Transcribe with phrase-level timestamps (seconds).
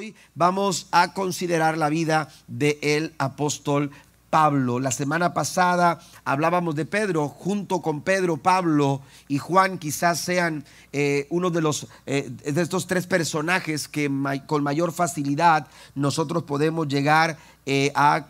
[0.00, 3.90] hoy vamos a considerar la vida del el apóstol
[4.30, 4.80] Pablo.
[4.80, 11.26] La semana pasada hablábamos de Pedro, junto con Pedro, Pablo y Juan quizás sean eh,
[11.28, 14.10] uno de los eh, de estos tres personajes que
[14.46, 17.36] con mayor facilidad nosotros podemos llegar
[17.72, 18.26] eh, a,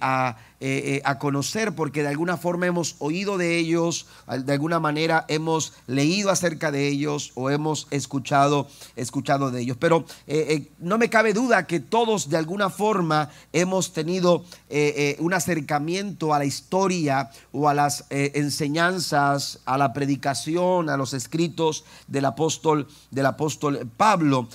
[0.00, 4.06] a eh, eh, a conocer porque de alguna forma hemos oído de ellos,
[4.44, 9.76] de alguna manera hemos leído acerca de ellos o hemos escuchado, escuchado de ellos.
[9.78, 10.04] Pero
[10.80, 14.44] no me cabe duda que todos de alguna forma hemos tenido
[15.20, 21.84] un acercamiento a la historia o a las enseñanzas, a la predicación, a los escritos
[22.08, 24.48] del apóstol, del apóstol Pablo.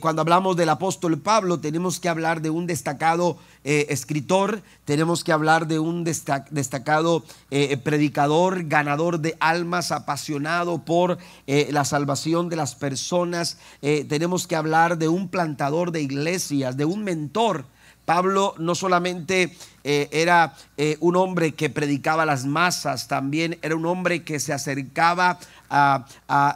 [0.00, 5.66] Cuando hablamos del apóstol Pablo tenemos que hablar de un destacado escritor, tenemos que hablar
[5.66, 12.74] de un destacado eh, predicador, ganador de almas, apasionado por eh, la salvación de las
[12.74, 13.58] personas.
[13.82, 17.64] Eh, tenemos que hablar de un plantador de iglesias, de un mentor.
[18.04, 20.54] Pablo no solamente era
[21.00, 25.38] un hombre que predicaba las masas, también era un hombre que se acercaba
[25.70, 26.04] a,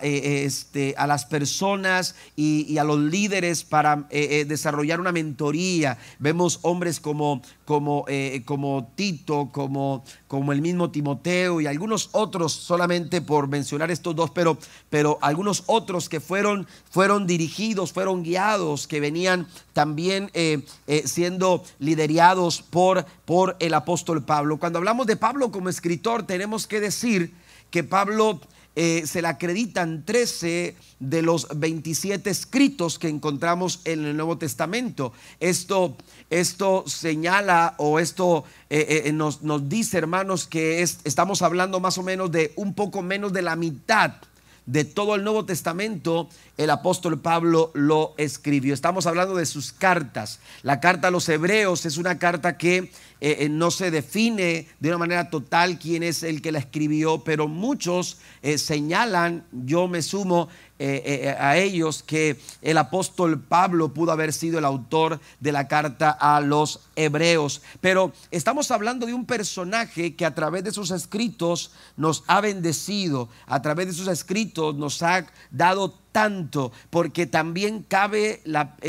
[0.03, 5.97] eh, eh, este, a las personas y, a los líderes para eh, desarrollar una mentoría.
[6.19, 8.05] Vemos hombres como, como,
[8.45, 14.31] como Tito, como, como el mismo Timoteo y algunos otros, solamente por mencionar estos dos,
[14.31, 14.59] pero,
[14.91, 20.31] pero algunos otros que fueron, fueron dirigidos, fueron guiados, que venían también
[21.05, 24.59] siendo liderados por, por el apóstol Pablo.
[24.59, 27.33] Cuando hablamos de Pablo como escritor, tenemos que decir
[27.71, 28.41] que Pablo
[28.77, 35.13] eh, se le acreditan 13 de los 27 escritos que encontramos en el Nuevo Testamento.
[35.39, 35.97] Esto,
[36.29, 42.03] esto señala o esto eh, eh, nos, nos, dice, hermanos, que estamos hablando más o
[42.03, 44.15] menos de un poco menos de la mitad
[44.67, 48.73] de todo el Nuevo Testamento, el apóstol Pablo lo escribió.
[48.73, 50.41] Estamos hablando de sus cartas.
[50.63, 54.89] La carta a los hebreos es una carta que eh, eh, no se define de
[54.89, 60.03] una manera total quién es el que la escribió, pero muchos eh, señalan, yo me
[60.03, 60.49] sumo
[61.39, 66.41] a ellos, que el apóstol Pablo pudo haber sido el autor de la carta a
[66.41, 67.63] los hebreos.
[67.81, 73.29] Pero estamos hablando de un personaje que a través de sus escritos nos ha bendecido,
[73.47, 78.43] a través de sus escritos nos ha dado tanto, porque también cabe,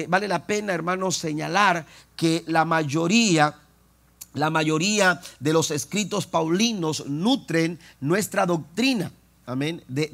[0.08, 1.86] vale la pena, hermanos, señalar
[2.16, 3.56] que la mayoría
[4.36, 9.12] la mayoría de los escritos paulinos nutren nuestra doctrina.
[9.48, 9.84] Amén.
[9.88, 10.12] De,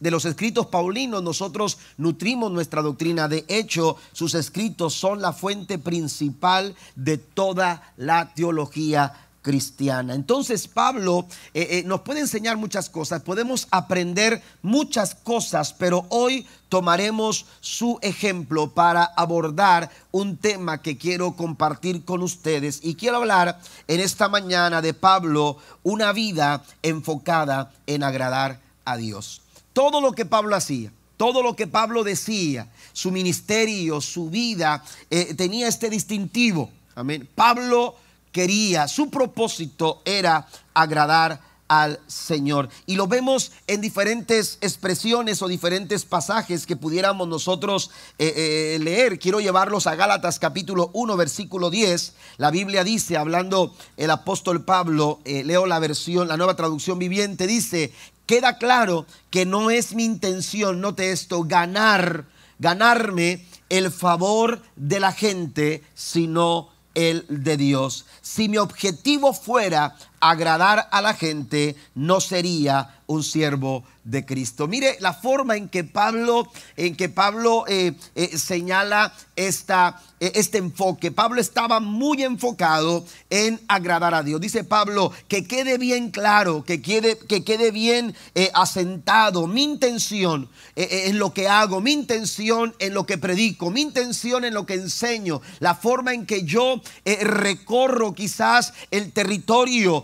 [0.00, 3.28] los escritos paulinos nosotros nutrimos nuestra doctrina.
[3.28, 9.12] De hecho, sus escritos son la fuente principal de toda la teología
[9.44, 10.14] cristiana.
[10.14, 16.46] Entonces Pablo eh, eh, nos puede enseñar muchas cosas, podemos aprender muchas cosas, pero hoy
[16.70, 23.60] tomaremos su ejemplo para abordar un tema que quiero compartir con ustedes y quiero hablar
[23.86, 29.42] en esta mañana de Pablo, una vida enfocada en agradar a Dios.
[29.74, 35.34] Todo lo que Pablo hacía, todo lo que Pablo decía, su ministerio, su vida, eh,
[35.34, 36.70] tenía este distintivo.
[36.94, 37.28] Amén.
[37.34, 37.96] Pablo
[38.34, 42.68] quería, su propósito era agradar al Señor.
[42.84, 49.20] Y lo vemos en diferentes expresiones o diferentes pasajes que pudiéramos nosotros eh, eh, leer.
[49.20, 52.14] Quiero llevarlos a Gálatas capítulo 1, versículo 10.
[52.38, 57.46] La Biblia dice, hablando el apóstol Pablo, eh, leo la versión, la nueva traducción viviente,
[57.46, 57.92] dice,
[58.26, 62.24] queda claro que no es mi intención, note esto, ganar,
[62.58, 68.06] ganarme el favor de la gente, sino el de Dios.
[68.22, 69.96] Si mi objetivo fuera
[70.30, 74.68] agradar a la gente, no sería un siervo de Cristo.
[74.68, 80.58] Mire la forma en que Pablo, en que Pablo eh, eh, señala esta, eh, este
[80.58, 81.10] enfoque.
[81.10, 84.40] Pablo estaba muy enfocado en agradar a Dios.
[84.40, 88.14] Dice Pablo que quede bien claro, que quede, que quede bien
[88.52, 94.44] asentado mi intención en lo que hago, mi intención en lo que predico, mi intención
[94.44, 96.82] en lo que enseño, la forma en que yo
[97.22, 100.02] recorro quizás el territorio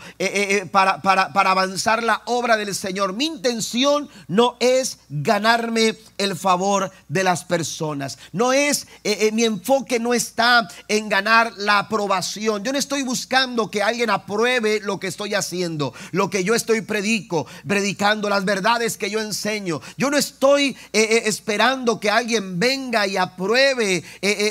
[0.70, 3.12] para, para, para avanzar la obra del Señor.
[3.14, 8.18] Mi intención no es ganarme el favor de las personas.
[8.32, 12.62] No es, eh, eh, mi enfoque no está en ganar la aprobación.
[12.62, 16.82] Yo no estoy buscando que alguien apruebe lo que estoy haciendo, lo que yo estoy
[16.82, 19.80] predico, predicando, las verdades que yo enseño.
[19.96, 24.04] Yo no estoy eh, esperando que alguien venga y apruebe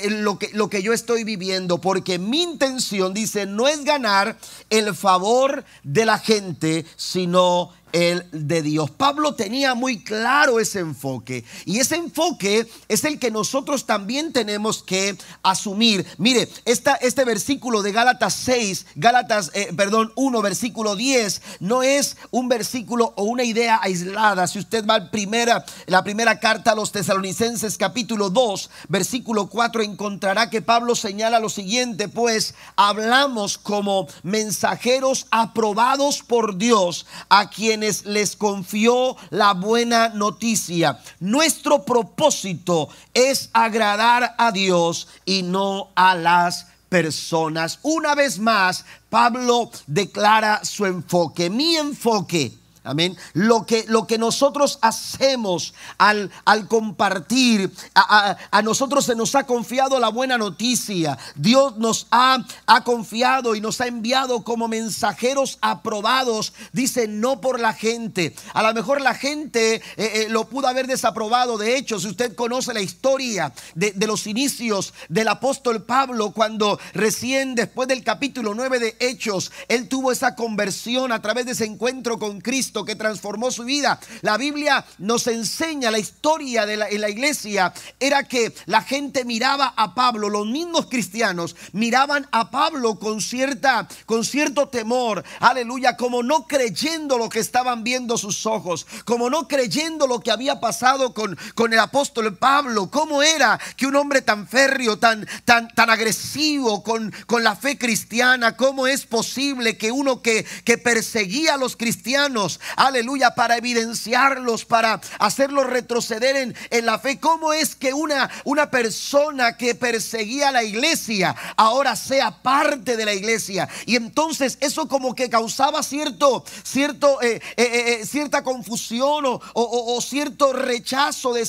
[0.10, 4.38] lo, que, lo que yo estoy viviendo, porque mi intención, dice, no es ganar
[4.70, 5.39] el favor
[5.84, 8.92] de la gente, sino el de Dios.
[8.92, 14.84] Pablo tenía muy claro ese enfoque y ese enfoque es el que nosotros también tenemos
[14.84, 16.06] que asumir.
[16.18, 22.18] Mire, esta, este versículo de Gálatas 6, Gálatas, eh, perdón, 1, versículo 10, no es
[22.32, 24.48] un versículo o una idea aislada.
[24.48, 29.82] Si usted va a primera, la primera carta a los tesalonicenses capítulo 2, versículo 4,
[29.82, 37.79] encontrará que Pablo señala lo siguiente, pues hablamos como mensajeros aprobados por Dios a quien
[37.80, 41.00] les confió la buena noticia.
[41.20, 47.80] Nuestro propósito es agradar a Dios y no a las personas.
[47.84, 51.50] Una vez más, Pablo declara su enfoque.
[51.50, 52.59] Mi enfoque
[52.90, 53.16] Amén.
[53.34, 59.46] Lo que, lo que nosotros hacemos al, al compartir, a, a, nosotros se nos ha
[59.46, 61.18] confiado la buena noticia.
[61.36, 66.54] Dios nos ha, ha confiado y nos ha enviado como mensajeros aprobados.
[66.74, 68.36] Dice, no por la gente.
[68.54, 71.58] A lo mejor la gente eh, eh, lo pudo haber desaprobado.
[71.58, 76.80] De hecho, si usted conoce la historia de, de los inicios del apóstol Pablo, cuando
[76.94, 81.66] recién después del capítulo 9 de Hechos, él tuvo esa conversión a través de ese
[81.66, 84.00] encuentro con Cristo que transformó su vida.
[84.22, 87.74] La Biblia nos enseña la historia de la, en la iglesia.
[88.00, 93.88] Era que la gente miraba a Pablo, los mismos cristianos miraban a Pablo con cierta,
[94.06, 95.24] con cierto temor.
[95.40, 100.32] Aleluya, como no creyendo lo que estaban viendo sus ojos, como no creyendo lo que
[100.32, 102.90] había pasado con, con el apóstol Pablo.
[102.90, 107.78] ¿Cómo era que un hombre tan férreo, tan, tan, tan agresivo con, con la fe
[107.78, 114.66] cristiana, cómo es posible que uno que, que perseguía a los cristianos aleluya, para evidenciarlos,
[114.66, 117.20] para hacerlos retroceder en, en, la fe.
[117.20, 123.06] ¿Cómo es que una, una persona que perseguía a la iglesia ahora sea parte de
[123.06, 123.70] la iglesia?
[123.86, 129.96] Y entonces eso como que causaba cierto, cierto, eh, eh, eh, cierta confusión o, o,
[129.96, 131.48] o, cierto rechazo de,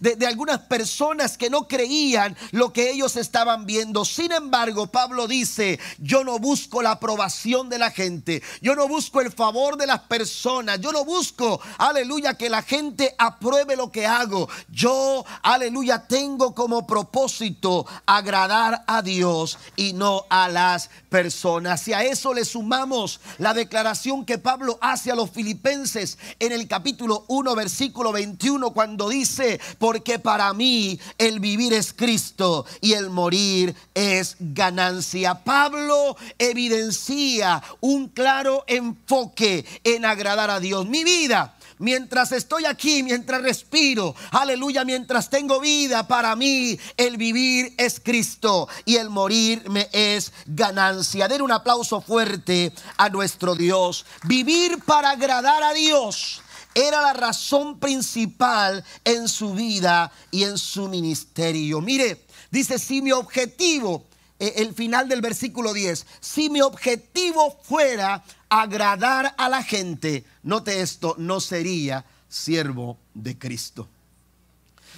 [0.00, 4.04] de, de algunas personas que no creían lo que ellos estaban viendo.
[4.04, 9.20] Sin embargo, Pablo dice, yo no busco la aprobación de la gente, yo no busco
[9.20, 10.45] el favor de las personas
[10.80, 14.48] yo no busco, aleluya, que la gente apruebe lo que hago.
[14.68, 21.88] Yo, aleluya, tengo como propósito agradar a Dios y no a las personas.
[21.88, 26.68] Y a eso le sumamos la declaración que Pablo hace a los filipenses en el
[26.68, 33.10] capítulo 1, versículo 21, cuando dice, porque para mí el vivir es Cristo y el
[33.10, 35.42] morir es ganancia.
[35.42, 40.86] Pablo evidencia un claro enfoque en agradar a Dios.
[40.86, 47.74] Mi vida mientras estoy aquí, mientras respiro, aleluya, mientras tengo vida, para mí el vivir
[47.78, 51.28] es Cristo y el morir me es ganancia.
[51.28, 54.06] Den un aplauso fuerte a nuestro Dios.
[54.24, 56.42] Vivir para agradar a Dios
[56.74, 61.80] era la razón principal en su vida y en su ministerio.
[61.80, 64.04] Mire, dice, si mi objetivo
[64.38, 70.80] eh, el final del versículo 10, si mi objetivo fuera agradar a la gente, note
[70.80, 73.88] esto, no sería siervo de Cristo.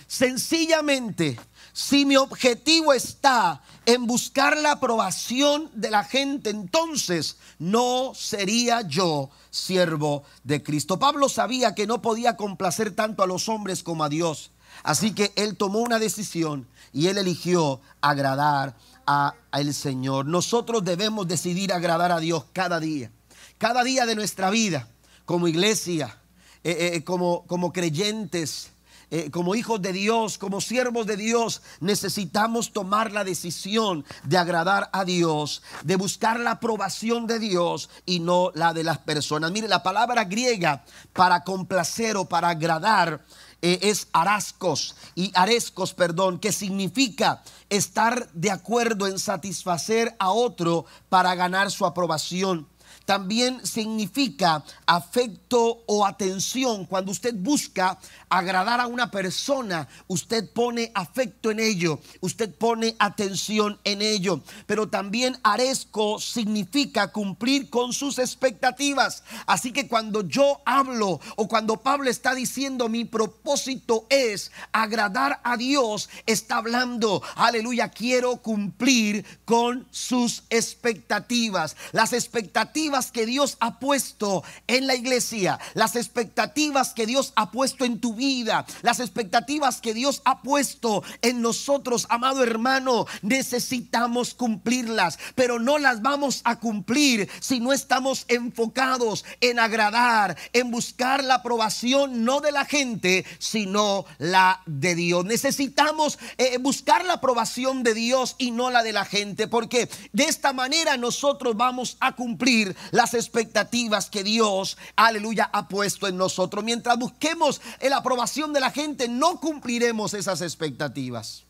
[0.06, 1.39] Sencillamente,
[1.73, 9.31] si mi objetivo está en buscar la aprobación de la gente, entonces no sería yo
[9.50, 10.99] siervo de Cristo.
[10.99, 14.50] Pablo sabía que no podía complacer tanto a los hombres como a Dios.
[14.83, 18.75] Así que él tomó una decisión y él eligió agradar
[19.06, 20.26] a, el Señor.
[20.26, 23.11] Nosotros debemos decidir agradar a Dios cada día,
[23.59, 24.88] cada día de nuestra vida,
[25.25, 26.17] como iglesia,
[26.65, 28.71] eh, eh, como, como creyentes.
[29.11, 34.91] Eh, como hijos de Dios, como siervos de Dios, necesitamos tomar la decisión de agradar
[34.93, 39.50] a Dios, de buscar la aprobación de Dios y no la de las personas.
[39.50, 40.85] Mire, la palabra griega
[41.15, 43.25] para complacer o para agradar
[43.62, 50.85] eh, es arascos y arescos, perdón, que significa estar de acuerdo en satisfacer a otro
[51.09, 52.69] para ganar su aprobación
[53.09, 56.85] también significa afecto o atención.
[56.85, 57.99] Cuando usted busca
[58.29, 64.43] agradar a una persona, usted pone afecto en ello, usted pone atención en ello.
[64.67, 69.23] Pero también arezco significa cumplir con sus expectativas.
[69.47, 75.57] Así que cuando yo hablo o cuando Pablo está diciendo mi propósito es agradar a
[75.57, 81.75] Dios, está hablando, aleluya, quiero cumplir con sus expectativas.
[81.93, 87.85] Las expectativas que Dios ha puesto en la iglesia, las expectativas que Dios ha puesto
[87.85, 95.19] en tu vida, las expectativas que Dios ha puesto en nosotros, amado hermano, necesitamos cumplirlas,
[95.35, 101.37] pero no las vamos a cumplir si no estamos enfocados en agradar, en buscar la
[101.37, 105.25] aprobación no de la gente, sino la de Dios.
[105.25, 110.25] Necesitamos eh, buscar la aprobación de Dios y no la de la gente, porque de
[110.25, 116.64] esta manera nosotros vamos a cumplir las expectativas que Dios, aleluya, ha puesto en nosotros.
[116.64, 121.45] Mientras busquemos la aprobación de la gente, no cumpliremos esas expectativas.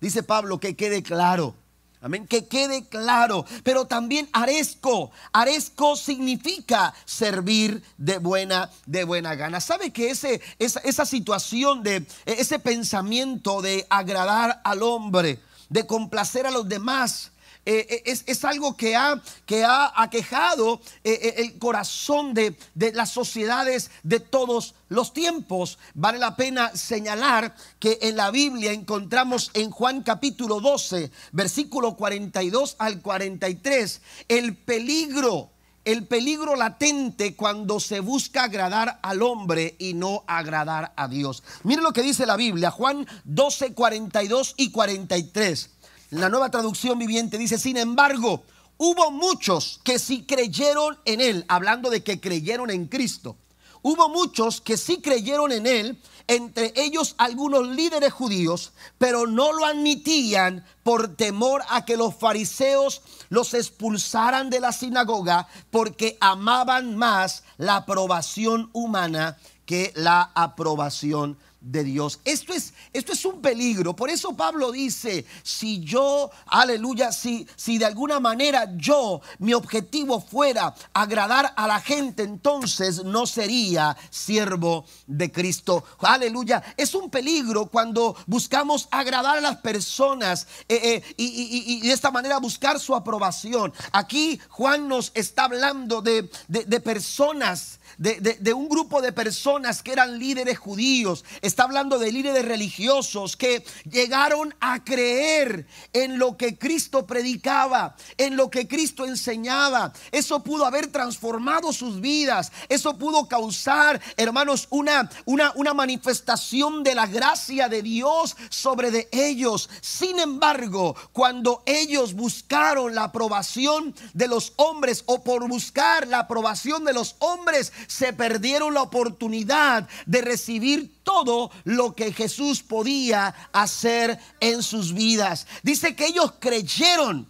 [0.00, 1.54] Dice Pablo que quede claro.
[2.00, 3.46] Amén, que quede claro.
[3.62, 5.12] Pero también arezco.
[5.32, 9.60] Arezco significa servir de buena, de buena gana.
[9.60, 16.46] ¿Sabe que ese, esa, esa situación de ese pensamiento de agradar al hombre, de complacer
[16.46, 17.31] a los demás,
[17.64, 23.10] eh, eh, es, algo que ha, que ha aquejado eh, el corazón de, de las
[23.10, 25.78] sociedades de todos los tiempos.
[25.94, 32.74] Vale la pena señalar que en la Biblia encontramos en Juan capítulo 12, versículo 42
[32.78, 35.50] al 43, el peligro
[35.84, 41.42] el peligro latente cuando se busca agradar al hombre y no agradar a Dios.
[41.64, 45.70] Mire lo que dice la Biblia, Juan 12, 42 y 43.
[46.12, 48.42] La nueva traducción viviente dice, sin embargo,
[48.76, 53.34] hubo muchos que sí creyeron en Él, hablando de que creyeron en Cristo.
[53.80, 59.64] Hubo muchos que sí creyeron en Él, entre ellos algunos líderes judíos, pero no lo
[59.64, 63.00] admitían por temor a que los fariseos
[63.30, 71.84] los expulsaran de la sinagoga porque amaban más la aprobación humana que la aprobación de
[71.84, 72.20] Dios.
[72.24, 73.94] Esto es, esto es un peligro.
[73.94, 80.20] Por eso Pablo dice, si yo, aleluya, si, si de alguna manera yo, mi objetivo
[80.20, 85.84] fuera agradar a la gente, entonces no sería siervo de Cristo.
[86.00, 86.62] Aleluya.
[86.76, 92.38] Es un peligro cuando buscamos agradar a las personas eh, eh, y, de esta manera
[92.38, 93.72] buscar su aprobación.
[93.92, 100.18] Aquí Juan nos está hablando de, de personas de, un grupo de personas que eran
[100.18, 107.06] líderes judíos, está hablando de líderes religiosos que llegaron a creer en lo que Cristo
[107.06, 109.92] predicaba, en lo que Cristo enseñaba.
[110.10, 116.96] Eso pudo haber transformado sus vidas, eso pudo causar, hermanos, una, una, una manifestación de
[116.96, 119.70] la gracia de Dios sobre de ellos.
[119.80, 126.84] Sin embargo, cuando ellos buscaron la aprobación de los hombres o por buscar la aprobación
[126.84, 134.18] de los hombres, se perdieron la oportunidad de recibir todo lo que Jesús podía hacer
[134.40, 135.46] en sus vidas.
[135.62, 137.28] Dice que ellos creyeron,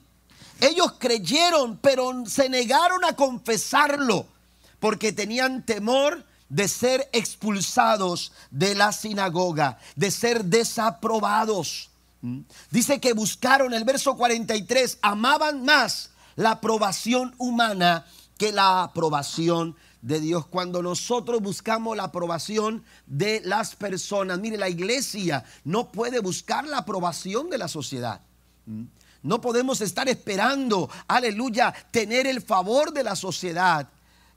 [0.60, 4.26] ellos creyeron, pero se negaron a confesarlo
[4.78, 11.90] porque tenían temor de ser expulsados de la sinagoga, de ser desaprobados.
[12.20, 12.40] ¿Mm?
[12.70, 18.06] Dice que buscaron el verso 43, amaban más la aprobación humana
[18.38, 20.46] que la aprobación de Dios.
[20.46, 26.78] Cuando nosotros buscamos la aprobación de las personas, mire, la iglesia no puede buscar la
[26.78, 28.20] aprobación de la sociedad.
[28.66, 28.84] ¿Mm?
[29.22, 33.88] No podemos estar esperando, aleluya, tener el favor de la sociedad.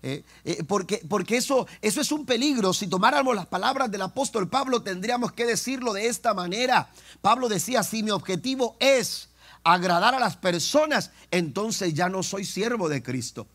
[0.04, 2.72] Eh, eh, porque, porque eso, eso es un peligro.
[2.72, 6.90] Si tomáramos las palabras del apóstol Pablo, tendríamos que decirlo de esta manera.
[7.22, 9.30] Pablo decía, si mi objetivo es
[9.64, 13.48] agradar a las personas, entonces ya no soy siervo de Cristo.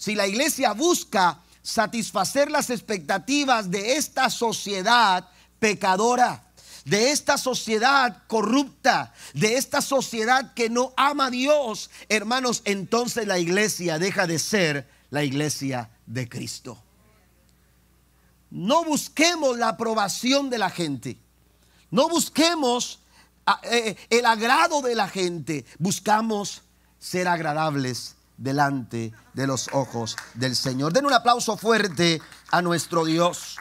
[0.00, 5.28] Si la iglesia busca satisfacer las expectativas de esta sociedad
[5.58, 6.42] pecadora,
[6.86, 13.38] de esta sociedad corrupta, de esta sociedad que no ama a Dios, hermanos, entonces la
[13.38, 16.82] iglesia deja de ser la iglesia de Cristo.
[18.48, 21.18] No busquemos la aprobación de la gente.
[21.90, 23.00] No busquemos
[23.44, 25.66] ah, eh, el agrado de la gente.
[25.78, 26.62] Buscamos
[26.98, 30.92] ser agradables delante de los ojos del Señor.
[30.92, 32.20] Den un aplauso fuerte
[32.50, 33.56] a nuestro Dios.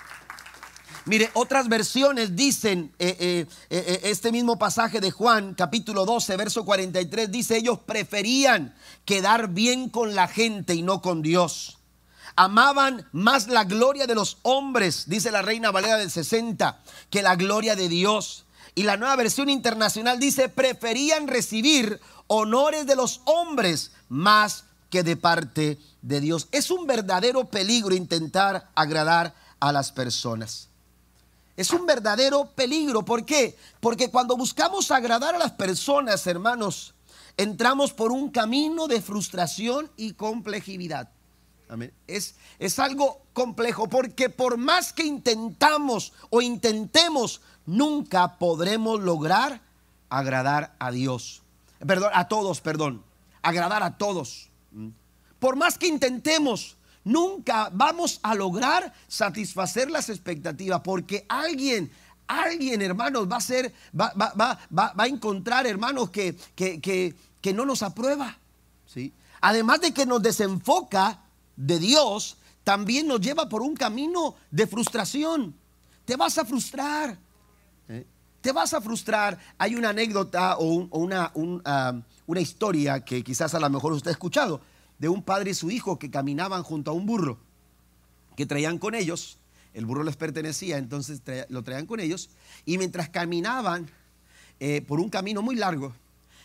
[1.06, 6.66] Mire, otras versiones dicen, eh, eh, eh, este mismo pasaje de Juan, capítulo 12, verso
[6.66, 11.80] 43, dice, ellos preferían quedar bien con la gente y no con Dios.
[12.36, 17.36] Amaban más la gloria de los hombres, dice la Reina Valera del 60, que la
[17.36, 18.46] gloria de Dios.
[18.76, 25.18] Y la nueva versión internacional dice, preferían recibir honores de los hombres más que de
[25.18, 26.48] parte de Dios.
[26.52, 30.70] Es un verdadero peligro intentar agradar a las personas.
[31.56, 33.04] Es un verdadero peligro.
[33.04, 33.58] ¿Por qué?
[33.80, 36.94] Porque cuando buscamos agradar a las personas, hermanos,
[37.36, 41.10] entramos por un camino de frustración y complejidad.
[42.08, 49.62] Es, es algo complejo porque por más que intentamos o intentemos, nunca podremos lograr
[50.10, 51.44] agradar a Dios.
[51.86, 53.04] Perdón, a todos, perdón.
[53.42, 54.49] Agradar a todos.
[55.40, 61.92] Por más que intentemos, nunca vamos a lograr satisfacer las expectativas porque alguien
[62.30, 67.16] alguien, hermanos, va a ser, va, va, va, va a encontrar, hermanos, que, que, que,
[67.42, 68.38] que, no nos aprueba.
[68.86, 69.12] ¿sí?
[69.42, 71.22] Además de que nos desenfoca
[71.56, 75.56] de Dios también nos lleva por un camino de frustración.
[76.06, 77.18] Te vas a frustrar.
[78.42, 79.38] Te vas a frustrar.
[79.58, 84.62] Hay una anécdota o, una, una historia que quizás a lo mejor usted ha escuchado
[84.98, 87.40] de un padre y su hijo que caminaban junto a un burro
[88.36, 89.38] que traían con ellos.
[89.74, 92.30] El burro les pertenecía, entonces lo traían con ellos.
[92.66, 93.90] Y mientras caminaban
[94.60, 95.94] eh, por un camino muy largo,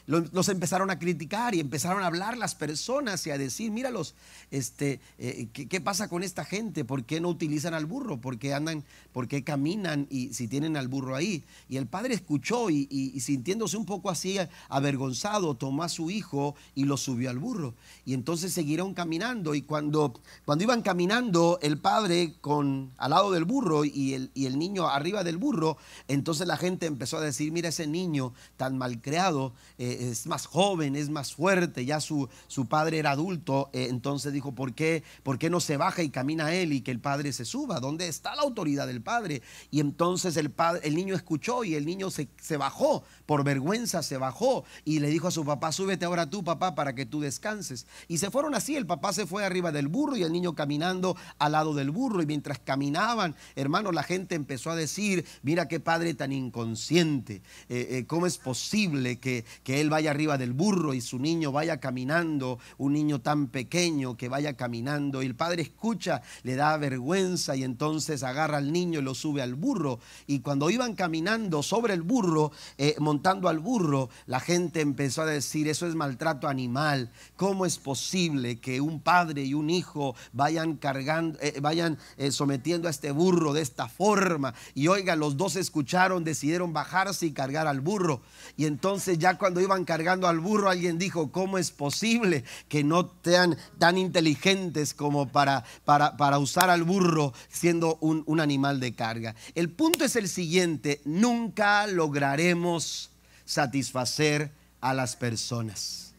[0.07, 4.15] los, empezaron a criticar y empezaron a hablar las personas y a decir, míralos,
[4.51, 6.85] este, eh, ¿qué, pasa con esta gente?
[6.85, 8.19] ¿Por qué no utilizan al burro?
[8.19, 11.43] ¿Por qué andan, por qué caminan y si tienen al burro ahí?
[11.71, 16.85] Y el padre escuchó y, sintiéndose un poco así avergonzado, tomó a su hijo y
[16.85, 17.75] lo subió al burro.
[18.05, 23.45] Y entonces siguieron caminando y cuando, cuando iban caminando el padre con, al lado del
[23.47, 27.53] burro y el, y el niño arriba del burro, entonces la gente empezó a decir,
[27.53, 29.55] mira ese niño tan malcriado.
[29.79, 34.33] Eh, es más joven, es más fuerte, ya su, su padre era adulto, eh, entonces
[34.33, 37.33] dijo, ¿por qué, ¿por qué no se baja y camina él y que el padre
[37.33, 37.81] se suba?
[37.81, 39.43] ¿Dónde está la autoridad del padre?
[39.71, 44.03] Y entonces el, padre, el niño escuchó y el niño se, se bajó, por vergüenza
[44.03, 47.21] se bajó y le dijo a su papá, súbete ahora tú papá para que tú
[47.21, 47.87] descanses.
[48.09, 51.17] Y se fueron así, el papá se fue arriba del burro y el niño caminando
[51.39, 55.81] al lado del burro y mientras caminaban, hermano, la gente empezó a decir, mira qué
[55.81, 60.95] padre tan inconsciente, eh, eh, ¿cómo es posible que, que él vaya arriba del burro
[60.95, 65.23] y su niño vaya caminando, un niño tan pequeño que vaya caminando.
[65.23, 69.43] Y el padre escucha, le da vergüenza y entonces agarra al niño y lo sube
[69.43, 69.99] al burro.
[70.27, 75.27] Y cuando iban caminando sobre el burro, eh, montando al burro, la gente empezó a
[75.27, 77.11] decir, eso es maltrato animal.
[77.37, 82.89] ¿Cómo es posible que un padre y un hijo vayan cargando, eh, vayan eh, sometiendo
[82.89, 84.55] a este burro de esta forma?
[84.75, 88.23] Y oiga, los dos escucharon, decidieron bajarse y cargar al burro.
[88.57, 93.13] Y entonces ya cuando iban cargando al burro, alguien dijo, ¿cómo es posible que no
[93.25, 98.95] sean tan inteligentes como para, para, para usar al burro siendo un, un animal de
[98.95, 99.35] carga?
[99.57, 103.11] El punto es el siguiente, nunca lograremos
[103.45, 106.15] satisfacer a las personas.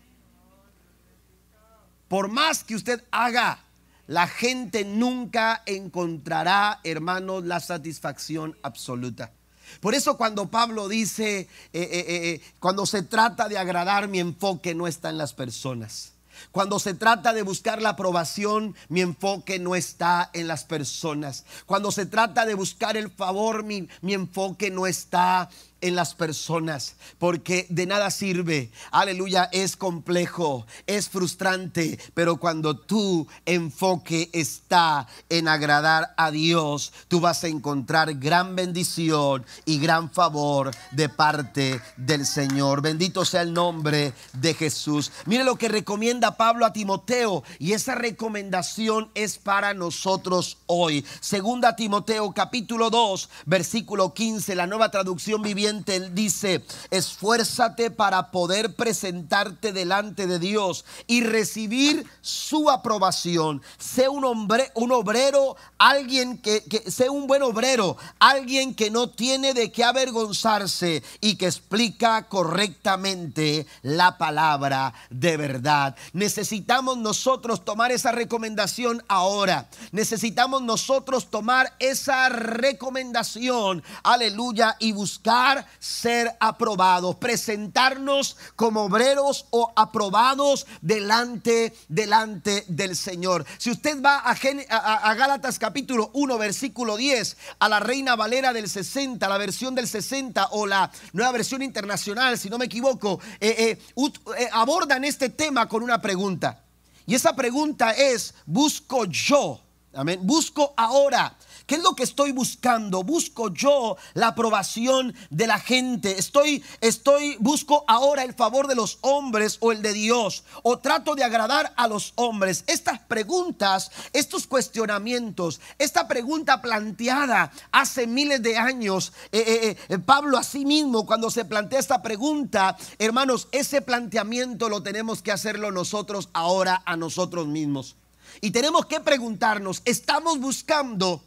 [2.09, 3.59] Por más que usted haga,
[4.07, 9.31] la gente nunca encontrará, hermanos, la satisfacción absoluta.
[9.79, 14.75] Por eso cuando Pablo dice, eh, eh, eh, cuando se trata de agradar, mi enfoque
[14.75, 16.13] no está en las personas.
[16.51, 21.45] Cuando se trata de buscar la aprobación, mi enfoque no está en las personas.
[21.65, 25.49] Cuando se trata de buscar el favor, mi, mi enfoque no está
[25.81, 28.71] en las personas, porque de nada sirve.
[28.91, 37.19] Aleluya, es complejo, es frustrante, pero cuando tu enfoque está en agradar a Dios, tú
[37.19, 42.81] vas a encontrar gran bendición y gran favor de parte del Señor.
[42.81, 45.11] Bendito sea el nombre de Jesús.
[45.25, 51.05] Mire lo que recomienda Pablo a Timoteo y esa recomendación es para nosotros hoy.
[51.19, 58.75] Segunda Timoteo capítulo 2, versículo 15, la nueva traducción viviente él dice, esfuérzate para poder
[58.75, 63.61] presentarte delante de Dios y recibir su aprobación.
[63.77, 69.09] Sé un hombre, un obrero, alguien que, que sé un buen obrero, alguien que no
[69.09, 75.95] tiene de qué avergonzarse y que explica correctamente la palabra de verdad.
[76.13, 79.69] Necesitamos nosotros tomar esa recomendación ahora.
[79.91, 90.65] Necesitamos nosotros tomar esa recomendación, aleluya, y buscar ser aprobados, presentarnos como obreros o aprobados
[90.81, 93.45] delante, delante del Señor.
[93.57, 99.27] Si usted va a, Gálatas capítulo 1, versículo 10, a la Reina Valera del 60,
[99.27, 104.03] la versión del 60 o la nueva versión internacional, si no me equivoco, eh, eh,
[104.37, 106.63] eh, abordan este tema con una pregunta.
[107.05, 109.61] Y esa pregunta es, ¿busco yo?
[109.93, 110.19] Amén.
[110.23, 113.03] Busco ahora ¿Qué es lo que estoy buscando?
[113.03, 116.19] Busco yo la aprobación de la gente.
[116.19, 120.43] Estoy, estoy, busco ahora el favor de los hombres o el de Dios.
[120.61, 122.63] O trato de agradar a los hombres.
[122.67, 130.37] Estas preguntas, estos cuestionamientos, esta pregunta planteada hace miles de años, eh, eh, eh, Pablo
[130.37, 135.71] a sí mismo cuando se plantea esta pregunta, hermanos, ese planteamiento lo tenemos que hacerlo
[135.71, 137.95] nosotros ahora a nosotros mismos.
[138.41, 141.23] Y tenemos que preguntarnos, ¿estamos buscando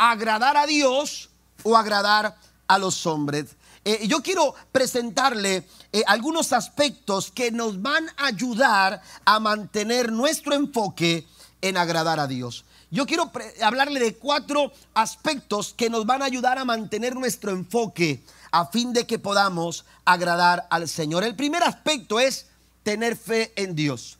[0.00, 1.28] agradar a Dios
[1.62, 2.36] o agradar
[2.66, 3.56] a los hombres?
[3.84, 10.54] Eh, yo quiero presentarle eh, algunos aspectos que nos van a ayudar a mantener nuestro
[10.54, 11.26] enfoque
[11.60, 12.64] en agradar a Dios.
[12.90, 13.30] Yo quiero
[13.62, 18.92] hablarle de cuatro aspectos que nos van a ayudar a mantener nuestro enfoque a fin
[18.92, 21.22] de que podamos agradar al Señor.
[21.22, 22.46] El primer aspecto es
[22.82, 24.18] tener fe en Dios.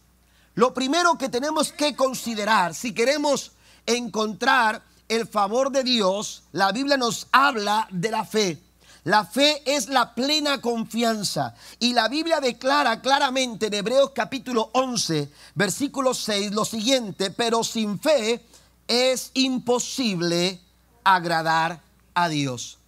[0.55, 3.53] Lo primero que tenemos que considerar, si queremos
[3.87, 8.63] encontrar el favor de Dios, la Biblia nos habla de la fe.
[9.03, 11.55] La fe es la plena confianza.
[11.81, 17.99] Y la Biblia declara claramente en Hebreos capítulo 11, versículo 6, lo siguiente, pero sin
[17.99, 18.47] fe
[18.87, 20.61] es imposible
[21.03, 21.81] agradar
[22.15, 22.79] a Dios.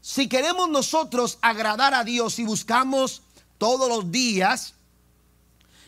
[0.00, 3.22] Si queremos nosotros agradar a Dios y buscamos
[3.58, 4.74] todos los días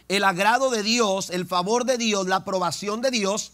[0.09, 3.53] el agrado de Dios, el favor de Dios, la aprobación de Dios,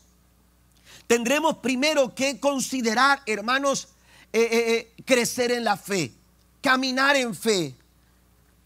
[1.10, 3.88] tendremos primero que considerar, hermanos,
[4.32, 6.12] eh, eh, eh, crecer en la fe,
[6.60, 7.74] caminar en fe,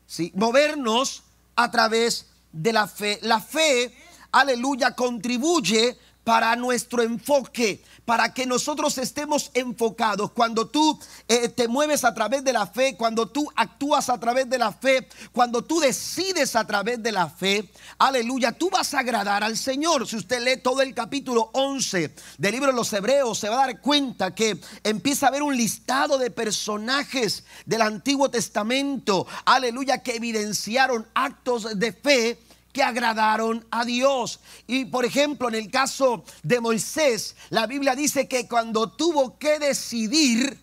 [0.06, 0.30] ¿sí?
[0.34, 1.22] movernos
[1.56, 3.18] a través de la fe.
[3.22, 3.96] La fe,
[4.30, 10.32] aleluya, contribuye para nuestro enfoque, para que nosotros estemos enfocados.
[10.32, 14.48] Cuando tú eh, te mueves a través de la fe, cuando tú actúas a través
[14.48, 19.00] de la fe, cuando tú decides a través de la fe, aleluya, tú vas a
[19.00, 20.08] agradar al Señor.
[20.08, 23.66] Si usted lee todo el capítulo 11 del libro de los Hebreos, se va a
[23.66, 30.16] dar cuenta que empieza a haber un listado de personajes del Antiguo Testamento, aleluya, que
[30.16, 32.43] evidenciaron actos de fe
[32.74, 34.40] que agradaron a Dios.
[34.66, 39.60] Y por ejemplo, en el caso de Moisés, la Biblia dice que cuando tuvo que
[39.60, 40.58] decidir,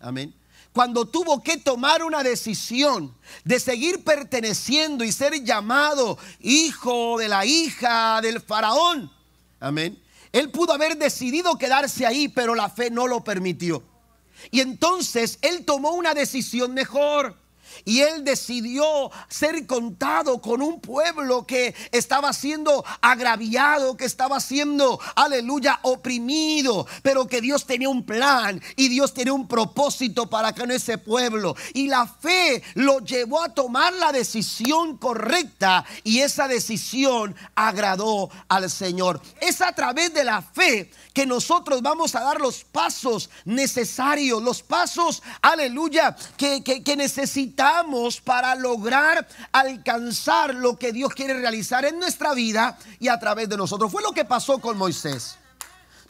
[0.00, 0.34] amén,
[0.72, 7.46] cuando tuvo que tomar una decisión de seguir perteneciendo y ser llamado hijo de la
[7.46, 9.10] hija del faraón,
[9.60, 13.84] amén, él pudo haber decidido quedarse ahí, pero la fe no lo permitió.
[14.50, 17.36] Y entonces él tomó una decisión mejor.
[17.84, 25.00] Y él decidió ser contado con un pueblo que estaba siendo agraviado, que estaba siendo,
[25.14, 30.70] aleluya, oprimido, pero que Dios tenía un plan y Dios tenía un propósito para con
[30.70, 31.56] ese pueblo.
[31.74, 38.70] Y la fe lo llevó a tomar la decisión correcta y esa decisión agradó al
[38.70, 39.20] Señor.
[39.40, 44.62] Es a través de la fe que nosotros vamos a dar los pasos necesarios, los
[44.62, 47.61] pasos, aleluya, que, que necesitamos
[48.24, 53.56] para lograr alcanzar lo que Dios quiere realizar en nuestra vida y a través de
[53.56, 53.90] nosotros.
[53.90, 55.38] Fue lo que pasó con Moisés.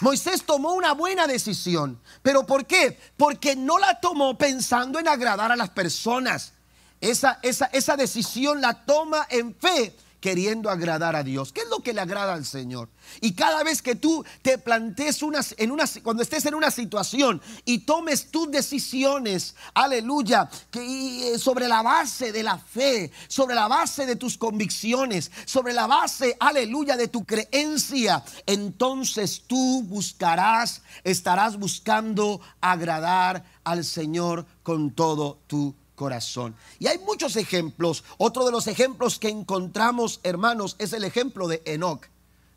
[0.00, 2.00] Moisés tomó una buena decisión.
[2.22, 2.98] ¿Pero por qué?
[3.16, 6.52] Porque no la tomó pensando en agradar a las personas.
[7.00, 11.52] Esa, esa, esa decisión la toma en fe queriendo agradar a Dios.
[11.52, 12.88] ¿Qué es lo que le agrada al Señor?
[13.20, 17.42] Y cada vez que tú te plantees unas, en una, cuando estés en una situación
[17.64, 24.06] y tomes tus decisiones, aleluya, que, sobre la base de la fe, sobre la base
[24.06, 32.40] de tus convicciones, sobre la base, aleluya, de tu creencia, entonces tú buscarás, estarás buscando
[32.60, 36.56] agradar al Señor con todo tu corazón.
[36.80, 38.02] Y hay muchos ejemplos.
[38.18, 42.08] Otro de los ejemplos que encontramos, hermanos, es el ejemplo de Enoch.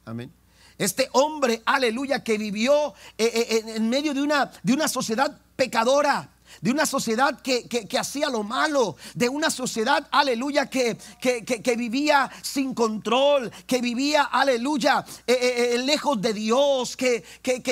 [0.03, 0.33] Amén.
[0.79, 6.31] Este hombre, aleluya, que vivió eh, eh, en medio de una, de una sociedad pecadora
[6.61, 12.73] de una sociedad que, hacía lo malo, de una sociedad, aleluya, que, que vivía sin
[12.73, 17.23] control, que vivía, aleluya, eh, eh, eh, lejos de Dios, que,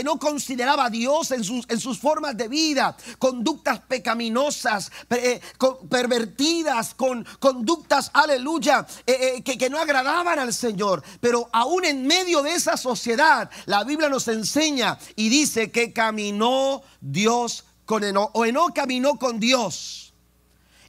[0.03, 4.91] no consideraba a Dios en sus, en sus formas de vida, conductas pecaminosas,
[5.89, 11.03] pervertidas, con conductas, aleluya, que, no agradaban al Señor.
[11.21, 16.81] Pero aún en medio de esa sociedad, la Biblia nos enseña y dice que caminó
[16.99, 20.13] Dios con o caminó con Dios.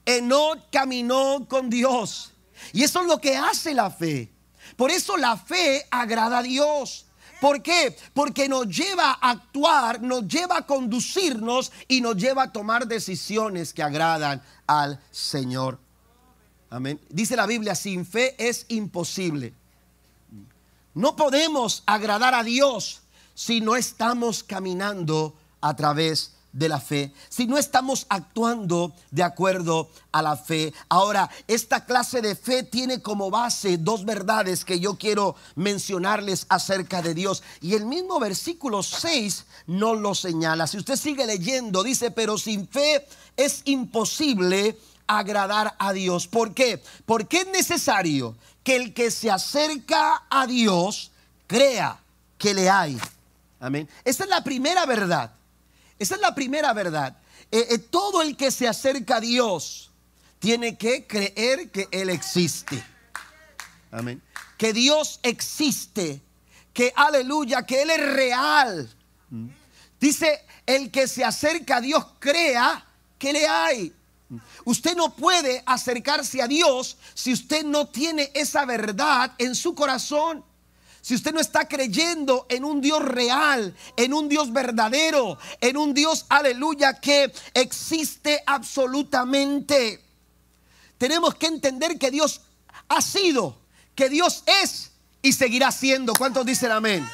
[0.07, 2.33] Enoch caminó con Dios.
[2.72, 4.30] Y eso es lo que hace la fe.
[4.76, 7.07] Por eso la fe agrada a Dios.
[7.40, 7.96] ¿Por qué?
[8.14, 13.74] Porque nos lleva a actuar, nos lleva a conducirnos y nos lleva a tomar decisiones
[13.74, 15.78] que agradan al Señor.
[16.70, 17.00] Amén.
[17.09, 19.52] Dice la Biblia, sin fe es imposible.
[20.94, 23.02] No podemos agradar a Dios
[23.35, 29.90] si no estamos caminando a través de la fe, si no estamos actuando de acuerdo
[30.12, 30.72] a la fe.
[30.88, 37.02] Ahora, esta clase de fe tiene como base dos verdades que yo quiero mencionarles acerca
[37.02, 37.42] de Dios.
[37.60, 40.68] Y el mismo versículo 6 no lo señala.
[40.68, 43.04] Si usted sigue leyendo, dice, pero sin fe
[43.36, 46.28] es imposible agradar a Dios.
[46.28, 46.80] ¿Por qué?
[47.04, 51.10] Porque es necesario que el que se acerca a Dios
[51.48, 51.98] crea
[52.38, 52.96] que le hay.
[53.58, 53.88] Amén.
[54.04, 55.32] Esa es la primera verdad.
[55.98, 57.16] Esa es la primera verdad.
[57.50, 59.90] Eh, eh, todo el que se acerca a Dios
[60.38, 62.85] tiene que creer que Él existe.
[63.90, 64.20] Amén.
[64.59, 66.20] Que Dios existe.
[66.72, 68.90] Que aleluya, que Él es real.
[70.00, 72.85] Dice, el que se acerca a Dios crea
[73.18, 73.94] que le hay.
[74.64, 80.44] Usted no puede acercarse a Dios si usted no tiene esa verdad en su corazón
[81.04, 85.92] si usted no está creyendo en un Dios real, en un Dios verdadero, en un
[85.92, 90.02] Dios, aleluya, que existe absolutamente,
[90.96, 92.40] tenemos que entender que Dios
[92.88, 93.58] ha sido,
[93.94, 96.14] que Dios es y seguirá siendo.
[96.14, 97.06] ¿Cuántos dicen amén?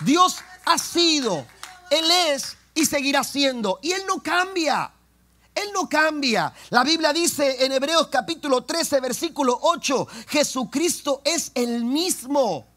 [0.00, 1.46] Dios ha sido,
[1.90, 3.78] Él es y seguirá siendo.
[3.80, 4.92] Y Él no cambia.
[5.54, 6.52] Él no cambia.
[6.68, 12.70] La Biblia dice en Hebreos capítulo 13, versículo 8, Jesucristo es el mismo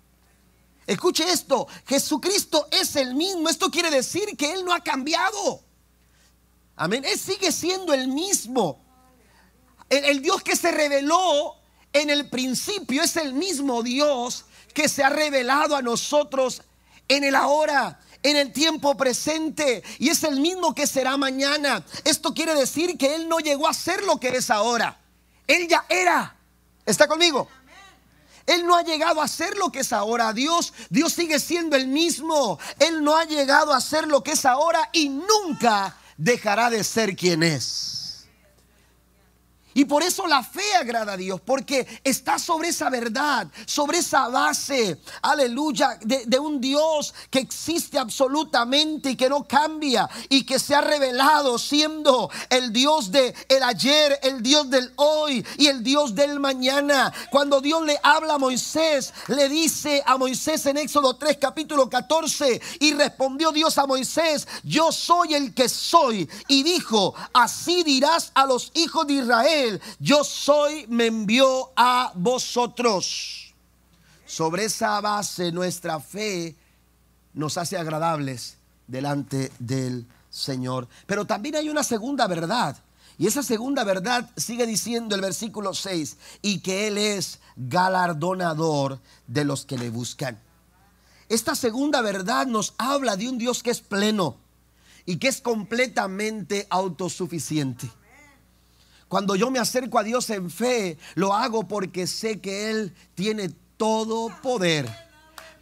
[0.88, 3.50] Escuche esto, Jesucristo es el mismo.
[3.50, 5.64] Esto quiere decir que Él no ha cambiado.
[6.76, 7.04] Amén.
[7.06, 8.84] Él sigue siendo el mismo.
[9.90, 11.56] El, Dios que se reveló
[11.94, 16.62] en el principio es el mismo Dios que se ha revelado a nosotros
[17.08, 19.84] en el ahora, en el tiempo presente.
[20.00, 21.84] Y es el mismo que será mañana.
[22.04, 25.00] Esto quiere decir que Él no llegó a ser lo que es ahora.
[25.48, 26.36] Él ya era.
[26.86, 27.48] ¿Está conmigo?
[28.46, 30.34] Él no ha llegado a ser lo que es ahora.
[30.34, 32.60] Dios, Dios sigue siendo el mismo.
[32.80, 37.16] Él no ha llegado a ser lo que es ahora y nunca dejará de ser
[37.16, 37.95] quien es.
[39.78, 44.30] Y por eso la fe agrada a Dios, porque está sobre esa verdad, sobre esa
[44.30, 50.76] base, aleluya, de, un Dios que existe absolutamente y que no cambia y que se
[50.76, 56.16] ha revelado siendo el Dios de el ayer, el Dios del hoy y el Dios
[56.16, 57.12] del mañana.
[57.30, 62.62] Cuando Dios le habla a Moisés, le dice a Moisés en Éxodo 3, capítulo 14,
[62.80, 66.30] y respondió Dios a Moisés, yo soy el que soy.
[66.48, 69.65] Y dijo, así dirás a los hijos de Israel
[70.00, 73.54] yo soy, me envió a vosotros.
[74.26, 76.56] Sobre esa base nuestra fe
[77.34, 80.88] nos hace agradables delante del Señor.
[81.06, 82.78] Pero también hay una segunda verdad.
[83.18, 89.46] Y esa segunda verdad sigue diciendo el versículo 6, y que Él es galardonador de
[89.46, 90.40] los que le buscan.
[91.30, 94.38] Esta segunda verdad nos habla de un Dios que es pleno
[95.06, 97.90] y que es completamente autosuficiente.
[99.16, 103.48] Cuando yo me acerco a Dios en fe, lo hago porque sé que Él tiene
[103.78, 104.94] todo poder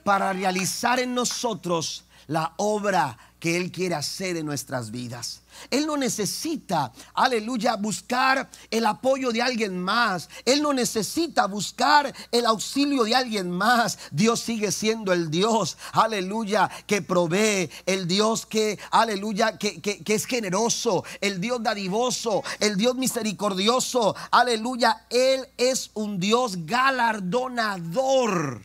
[0.04, 5.42] para realizar en nosotros la obra que Él quiere hacer en nuestras vidas.
[5.70, 10.30] Él no necesita, aleluya, buscar el apoyo de alguien más.
[10.46, 14.00] Él no necesita buscar el auxilio de alguien más.
[14.12, 20.26] Dios sigue siendo el Dios, aleluya, que provee, el Dios que, aleluya, que, que es
[20.26, 25.06] generoso, el Dios dadivoso, el Dios misericordioso, aleluya.
[25.10, 28.62] Él es un Dios galardonador.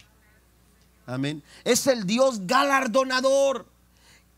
[1.04, 1.42] Amén.
[1.64, 3.66] Es el Dios galardonador.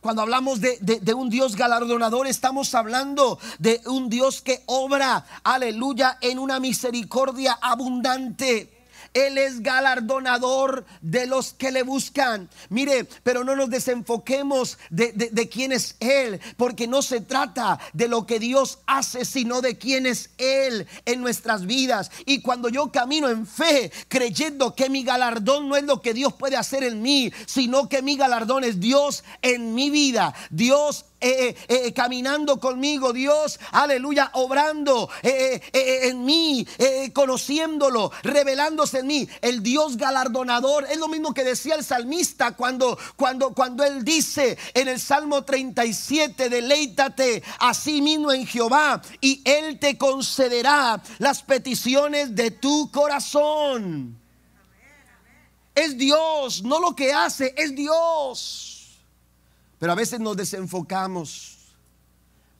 [0.00, 6.38] Cuando hablamos de, un Dios galardonador, estamos hablando de un Dios que obra, aleluya, en
[6.38, 8.79] una misericordia abundante.
[9.14, 12.48] Él es galardonador de los que le buscan.
[12.68, 18.26] Mire, pero no nos desenfoquemos de, quién es Él, porque no se trata de lo
[18.26, 22.10] que Dios hace, sino de quién es Él en nuestras vidas.
[22.26, 26.34] Y cuando yo camino en fe, creyendo que mi galardón no es lo que Dios
[26.34, 31.54] puede hacer en mí, sino que mi galardón es Dios en mi vida, Dios eh,
[31.68, 36.66] eh, caminando conmigo, Dios, aleluya, obrando en mí,
[37.12, 40.86] conociéndolo, revelándose en mí, el Dios galardonador.
[40.90, 45.44] Es lo mismo que decía el salmista cuando, cuando, cuando él dice en el Salmo
[45.44, 52.90] 37, deleítate a sí mismo en Jehová y él te concederá las peticiones de tu
[52.90, 54.18] corazón.
[55.74, 58.69] Es Dios, no lo que hace, es Dios.
[59.80, 61.56] Pero a veces nos desenfocamos.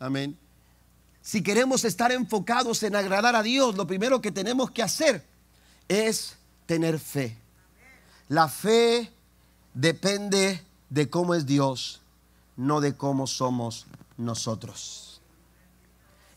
[0.01, 0.37] Amén.
[1.23, 5.25] Si queremos estar enfocados en agradar a Dios, lo primero que tenemos que hacer
[5.87, 7.37] es tener fe.
[8.29, 9.13] La fe
[9.75, 12.01] depende de cómo es Dios,
[12.57, 15.21] no de cómo somos nosotros.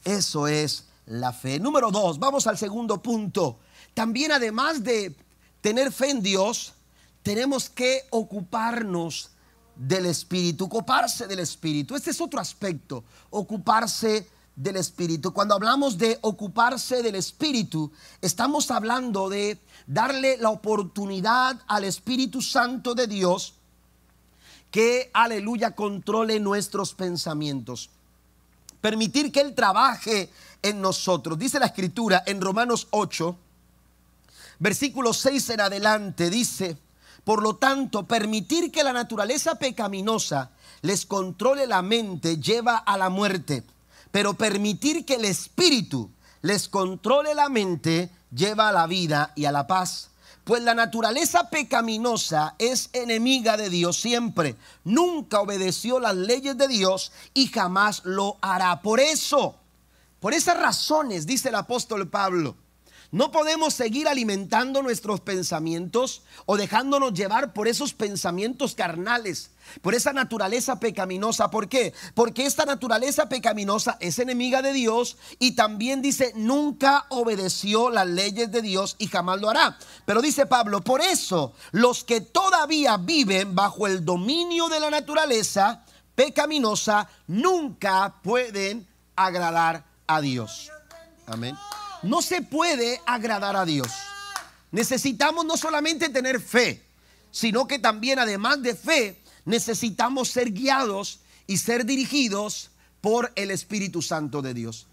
[0.03, 1.59] Eso es la fe.
[1.59, 3.57] Número dos, vamos al segundo punto.
[3.93, 5.15] También además de
[5.61, 6.73] tener fe en Dios,
[7.21, 9.29] tenemos que ocuparnos
[9.75, 11.95] del Espíritu, ocuparse del Espíritu.
[11.95, 15.33] Este es otro aspecto, ocuparse del Espíritu.
[15.33, 22.93] Cuando hablamos de ocuparse del Espíritu, estamos hablando de darle la oportunidad al Espíritu Santo
[22.93, 23.55] de Dios
[24.69, 27.89] que, aleluya, controle nuestros pensamientos.
[28.81, 30.31] Permitir que Él trabaje
[30.61, 31.37] en nosotros.
[31.37, 33.37] Dice la Escritura en Romanos 8,
[34.59, 36.77] versículo 6 en adelante, dice,
[37.23, 43.09] por lo tanto, permitir que la naturaleza pecaminosa les controle la mente lleva a la
[43.09, 43.63] muerte,
[44.11, 49.51] pero permitir que el espíritu les controle la mente lleva a la vida y a
[49.51, 50.09] la paz.
[50.43, 54.57] Pues la naturaleza pecaminosa es enemiga de Dios siempre.
[54.83, 58.81] Nunca obedeció las leyes de Dios y jamás lo hará.
[58.81, 59.55] Por eso,
[60.19, 62.57] por esas razones, dice el apóstol Pablo,
[63.13, 69.51] no podemos seguir alimentando nuestros pensamientos o dejándonos llevar por esos pensamientos carnales,
[69.83, 71.51] por esa naturaleza pecaminosa.
[71.51, 71.93] ¿Por qué?
[72.15, 78.51] Porque esta naturaleza pecaminosa es enemiga de Dios y también dice, nunca obedeció las leyes
[78.51, 79.77] de Dios y jamás lo hará.
[80.05, 85.85] Pero dice Pablo, por eso los que todavía viven bajo el dominio de la naturaleza
[86.15, 90.71] pecaminosa nunca pueden agradar a Dios.
[91.27, 91.55] Amén
[92.03, 93.87] no se puede agradar a Dios.
[94.71, 96.83] Necesitamos no solamente tener fe,
[97.31, 104.01] sino que también además de fe, necesitamos ser guiados y ser dirigidos por el Espíritu
[104.01, 104.87] Santo de Dios.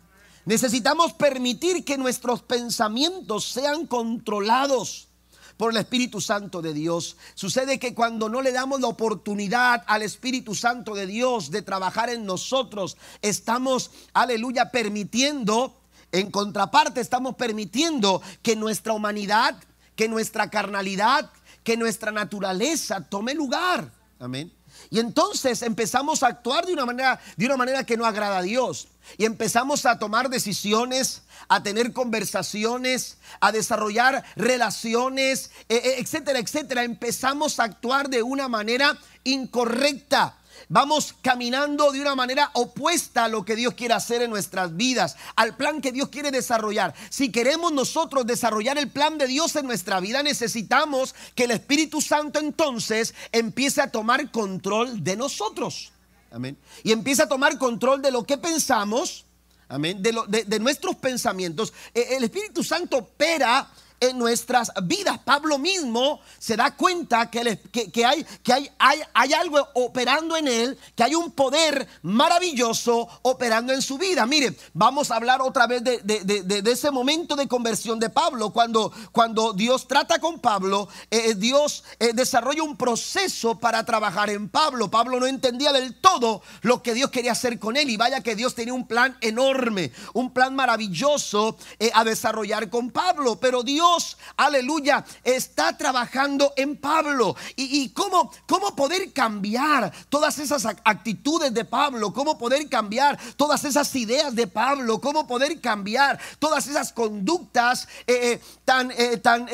[0.45, 5.09] Necesitamos permitir que nuestros pensamientos sean controlados
[5.57, 7.17] por el Espíritu Santo de Dios.
[7.35, 12.09] Sucede que cuando no le damos la oportunidad al Espíritu Santo de Dios de trabajar
[12.09, 15.80] en nosotros, estamos, aleluya, permitiendo
[16.13, 19.57] en contraparte, estamos permitiendo que nuestra humanidad,
[19.97, 21.31] que nuestra carnalidad,
[21.63, 23.91] que nuestra naturaleza tome lugar.
[24.19, 24.53] Amén.
[24.89, 28.43] Y entonces empezamos a actuar de una manera, de una manera que no agrada a
[28.43, 28.89] Dios.
[29.19, 36.85] Y empezamos a tomar decisiones, a tener conversaciones, a desarrollar relaciones, e, e, etcétera, etcétera.
[36.85, 40.37] Empezamos a actuar de una manera incorrecta.
[40.69, 45.17] Vamos caminando de una manera opuesta a lo que Dios quiere hacer en nuestras vidas,
[45.37, 46.95] al plan que Dios quiere desarrollar.
[47.09, 52.01] Si queremos nosotros desarrollar el plan de Dios en nuestra vida, necesitamos que el Espíritu
[52.01, 55.93] Santo entonces empiece a tomar control de nosotros.
[56.31, 56.57] Amén.
[56.83, 59.25] Y empiece a tomar control de lo que pensamos.
[59.69, 60.03] Amén.
[60.03, 61.73] De, nuestros pensamientos.
[61.95, 63.69] E, el Espíritu Santo opera
[64.01, 65.19] en nuestras vidas.
[65.25, 67.61] Pablo mismo se da cuenta que,
[67.93, 73.07] que, hay, que hay, hay, hay, algo operando en él, que hay un poder maravilloso
[73.23, 74.25] operando en su vida.
[74.27, 78.91] Mire, vamos a hablar otra vez de, de, ese momento de conversión de Pablo, cuando,
[79.13, 84.49] cuando Dios trata con Pablo, eh, eh, Dios eh, desarrolla un proceso para trabajar en
[84.49, 84.91] Pablo.
[84.91, 88.35] Pablo no entendía del todo lo que Dios quería hacer con él y vaya que
[88.35, 91.59] Dios tenía un plan enorme, un plan maravilloso
[91.93, 93.90] a desarrollar con Pablo, pero Dios
[94.37, 97.37] aleluya, está trabajando en Pablo.
[97.57, 102.13] ¿Y, cómo, cómo poder cambiar todas esas actitudes de Pablo?
[102.13, 105.01] ¿Cómo poder cambiar todas esas ideas de Pablo?
[105.01, 109.49] ¿Cómo poder cambiar todas esas conductas eh, eh, tan, eh, tan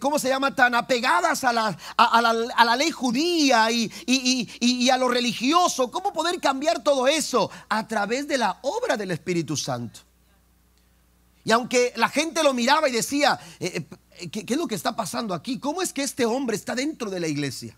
[0.00, 0.54] ¿cómo se llama?
[0.54, 5.90] Tan apegadas a la, a, la, ley judía y, y a lo religioso.
[5.90, 7.50] ¿Cómo poder cambiar todo eso?
[7.68, 10.07] A través de la obra del Espíritu Santo.
[11.48, 13.86] Y aunque la gente lo miraba y decía, eh,
[14.18, 15.58] eh, ¿qué, es lo que está pasando aquí?
[15.58, 17.74] ¿Cómo es que este hombre está dentro de la iglesia?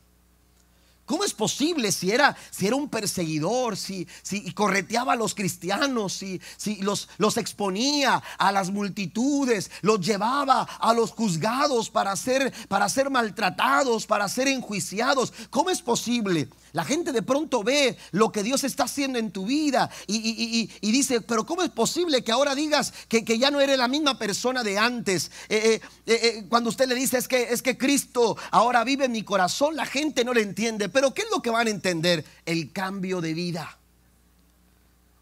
[1.11, 6.13] ¿Cómo es posible si era, si era un perseguidor, si, si correteaba a los cristianos,
[6.13, 12.55] si, si los, los, exponía a las multitudes, los llevaba a los juzgados para ser,
[12.69, 15.33] para ser maltratados, para ser enjuiciados?
[15.51, 19.47] ¿Cómo es posible la gente de pronto ve lo que Dios está haciendo en tu
[19.47, 23.89] vida y, dice, pero ¿cómo es posible que ahora digas que, ya no eres la
[23.89, 25.31] misma persona de antes?
[25.49, 29.13] Eh, eh, eh, cuando usted le dice es que, es que Cristo ahora vive en
[29.13, 30.89] mi corazón, la gente no le entiende.
[31.15, 32.25] ¿Qué es lo que van a entender?
[32.45, 33.79] El cambio de vida.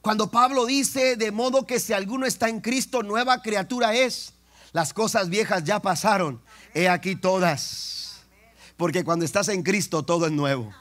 [0.01, 4.33] Cuando Pablo dice, de modo que si alguno está en Cristo, nueva criatura es.
[4.73, 6.41] Las cosas viejas ya pasaron.
[6.75, 8.21] He aquí todas.
[8.77, 10.73] Porque cuando estás en Cristo todo es nuevo.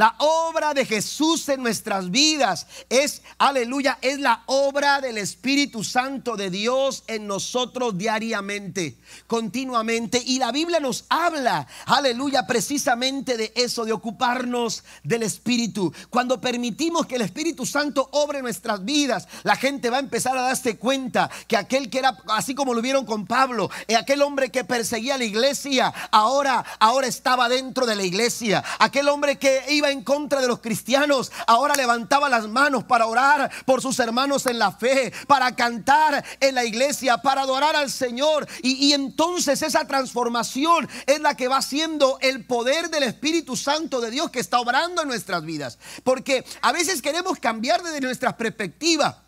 [0.00, 6.38] La obra de Jesús en nuestras vidas es, aleluya, es la obra del Espíritu Santo
[6.38, 10.22] de Dios en nosotros diariamente, continuamente.
[10.24, 15.92] Y la Biblia nos habla, aleluya, precisamente de eso, de ocuparnos del Espíritu.
[16.08, 20.34] Cuando permitimos que el Espíritu Santo obre en nuestras vidas, la gente va a empezar
[20.34, 24.22] a darse cuenta que aquel que era, así como lo vieron con Pablo, eh, aquel
[24.22, 28.64] hombre que perseguía la iglesia, ahora, ahora estaba dentro de la iglesia.
[28.78, 33.50] Aquel hombre que iba en contra de los cristianos, ahora levantaba las manos para orar
[33.64, 38.46] por sus hermanos en la fe, para cantar en la iglesia, para adorar al Señor.
[38.62, 44.10] Y, entonces esa transformación es la que va siendo el poder del Espíritu Santo de
[44.10, 45.78] Dios que está obrando en nuestras vidas.
[46.04, 49.22] Porque a veces queremos cambiar desde nuestra perspectiva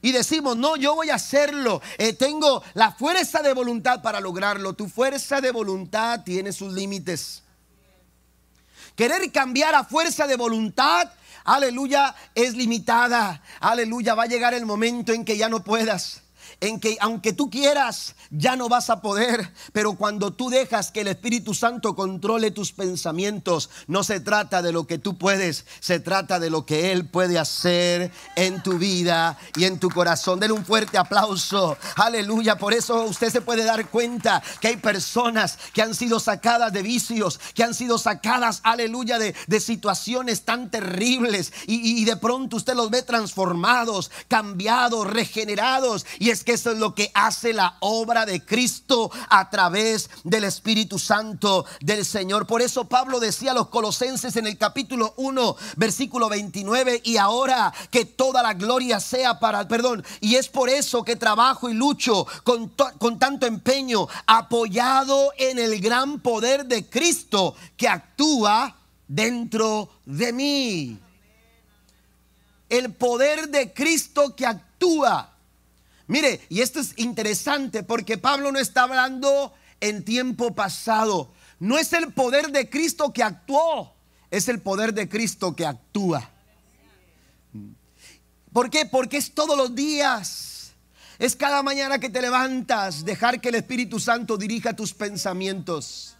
[0.00, 4.74] y decimos, no, yo voy a hacerlo, eh, tengo la fuerza de voluntad para lograrlo.
[4.74, 7.42] Tu fuerza de voluntad tiene sus límites.
[8.98, 11.08] Querer cambiar a fuerza de voluntad,
[11.44, 13.40] aleluya, es limitada.
[13.60, 16.22] Aleluya, va a llegar el momento en que ya no puedas
[16.60, 21.02] en que aunque tú quieras, ya no vas a poder, pero cuando tú dejas que
[21.02, 26.00] el Espíritu Santo controle tus pensamientos, no se trata de lo que tú puedes, se
[26.00, 30.40] trata de lo que Él puede hacer en tu vida y en tu corazón.
[30.40, 32.58] Denle un fuerte aplauso, aleluya.
[32.58, 36.82] Por eso usted se puede dar cuenta que hay personas que han sido sacadas de
[36.82, 42.74] vicios, que han sido sacadas, aleluya, de, situaciones tan terribles y, y de pronto usted
[42.74, 48.24] los ve transformados, cambiados, regenerados y es que eso es lo que hace la obra
[48.24, 52.46] de Cristo a través del Espíritu Santo del Señor.
[52.46, 57.70] Por eso Pablo decía a los colosenses en el capítulo 1, versículo 29, y ahora
[57.90, 62.26] que toda la gloria sea para, perdón, y es por eso que trabajo y lucho
[62.44, 62.68] con,
[62.98, 68.74] con tanto empeño, apoyado en el gran poder de Cristo que actúa
[69.06, 70.98] dentro de mí.
[72.70, 75.34] El poder de Cristo que actúa.
[76.08, 81.32] Mire, y esto es interesante porque Pablo no está hablando en tiempo pasado.
[81.60, 83.94] No es el poder de Cristo que actuó,
[84.30, 86.30] es el poder de Cristo que actúa.
[88.52, 88.86] ¿Por qué?
[88.86, 90.72] Porque es todos los días.
[91.18, 96.16] Es cada mañana que te levantas, dejar que el Espíritu Santo dirija tus pensamientos,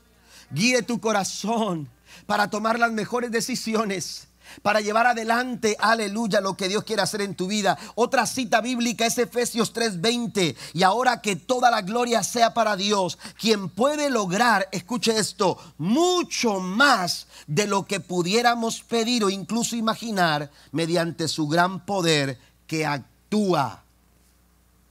[0.50, 1.88] guíe tu corazón
[2.26, 4.26] para tomar las mejores decisiones
[4.62, 7.78] para llevar adelante, aleluya, lo que Dios quiere hacer en tu vida.
[7.94, 10.56] Otra cita bíblica es Efesios 3:20.
[10.74, 16.60] Y ahora que toda la gloria sea para Dios, quien puede lograr, escuche esto, mucho
[16.60, 23.84] más de lo que pudiéramos pedir o incluso imaginar mediante su gran poder que actúa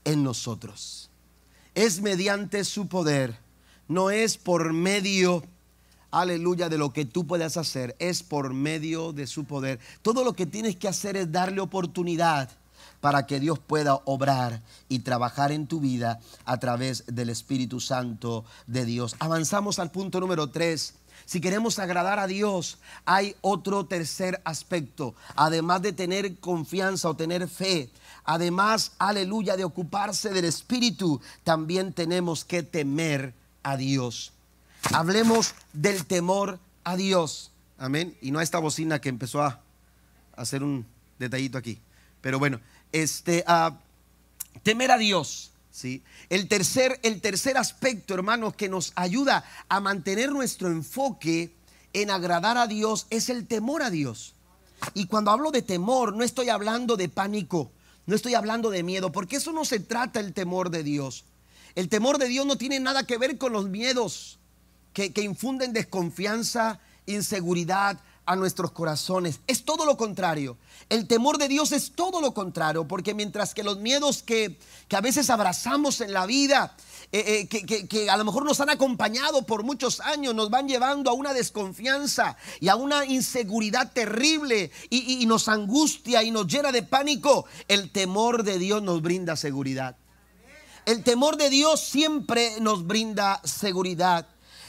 [0.04, 1.10] en nosotros.
[1.74, 3.38] Es mediante su poder,
[3.86, 5.44] no es por medio
[6.10, 9.78] aleluya, de lo que tú puedas hacer es por medio de su poder.
[10.02, 12.50] Todo lo que tienes que hacer es darle oportunidad
[13.00, 18.44] para que Dios pueda obrar y trabajar en tu vida a través del Espíritu Santo
[18.66, 19.16] de Dios.
[19.18, 20.94] Avanzamos al punto número tres.
[21.24, 25.14] Si queremos agradar a Dios, hay otro tercer aspecto.
[25.36, 27.90] Además de tener confianza o tener fe,
[28.24, 34.32] además, aleluya, de ocuparse del Espíritu, también tenemos que temer a Dios.
[34.92, 37.50] Hablemos del temor a Dios.
[37.78, 38.16] Amén.
[38.20, 39.60] Y no a esta bocina que empezó a
[40.36, 40.86] hacer un
[41.18, 41.80] detallito aquí.
[42.20, 42.60] Pero bueno,
[42.92, 43.78] este, a
[44.62, 45.52] temer a Dios.
[45.70, 46.02] ¿sí?
[46.28, 51.54] El, tercer, el tercer aspecto, hermanos, que nos ayuda a mantener nuestro enfoque
[51.92, 54.34] en agradar a Dios es el temor a Dios.
[54.94, 57.70] Y cuando hablo de temor, no estoy hablando de pánico,
[58.06, 61.24] no estoy hablando de miedo, porque eso no se trata el temor de Dios.
[61.74, 64.37] El temor de Dios no tiene nada que ver con los miedos
[65.06, 69.40] que, infunden desconfianza, inseguridad a nuestros corazones.
[69.46, 70.58] Es todo lo contrario.
[70.88, 74.58] El temor de Dios es todo lo contrario, porque mientras que los miedos que,
[74.90, 76.76] a veces abrazamos en la vida,
[77.12, 81.10] eh, eh, que, a lo mejor nos han acompañado por muchos años, nos van llevando
[81.10, 86.82] a una desconfianza y a una inseguridad terrible y nos angustia y nos llena de
[86.82, 89.96] pánico, el temor de Dios nos brinda seguridad.
[90.84, 94.26] El temor de Dios siempre nos brinda seguridad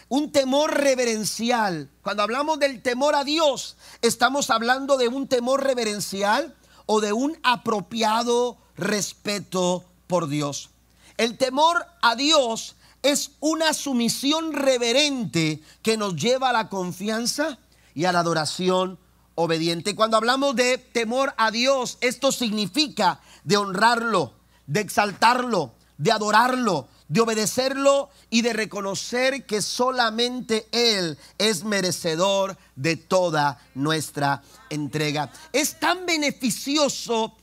[0.09, 1.89] un temor reverencial.
[2.01, 6.55] Cuando hablamos del temor a Dios, estamos hablando de un temor reverencial
[6.87, 10.71] o de un apropiado respeto por Dios.
[11.17, 17.59] El temor a Dios es una sumisión reverente que nos lleva a la confianza
[17.93, 18.97] y a la adoración
[19.35, 19.95] obediente.
[19.95, 24.33] Cuando hablamos de temor a Dios, esto significa de honrarlo,
[24.65, 32.95] de exaltarlo, de adorarlo, de obedecerlo y de reconocer que solamente Él es merecedor de
[32.95, 35.31] toda nuestra entrega.
[35.51, 37.35] Es tan beneficioso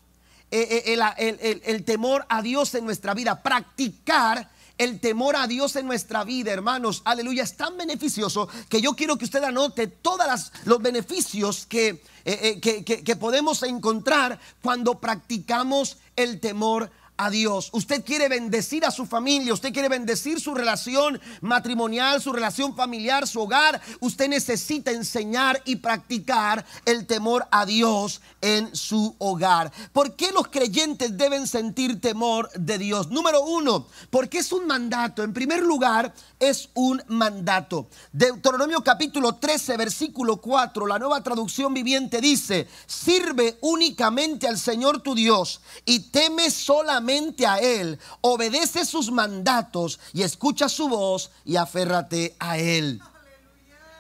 [0.51, 4.49] eh, eh, el, temor a Dios en nuestra vida, practicar
[4.79, 9.17] el temor a Dios en nuestra vida, hermanos, aleluya, es tan beneficioso que yo quiero
[9.17, 16.41] que usted anote todos los beneficios que, eh, que, que, podemos encontrar cuando practicamos el
[16.41, 17.71] temor a Dios.
[17.73, 23.27] Usted quiere bendecir a su familia, usted quiere bendecir su relación matrimonial, su relación familiar,
[23.27, 23.81] su hogar.
[24.01, 29.73] Usted necesita enseñar y practicar el temor a Dios en su hogar.
[29.93, 33.09] ¿Por qué los creyentes deben sentir temor de Dios?
[33.09, 35.23] Número uno, porque es un mandato.
[35.23, 37.89] En primer lugar, es un mandato.
[38.13, 45.15] Deuteronomio capítulo 13, versículo 4, la nueva traducción viviente dice, sirve únicamente al Señor tu
[45.15, 47.06] Dios y teme solamente
[47.47, 53.01] a Él, obedece sus mandatos y escucha su voz y aférrate a Él.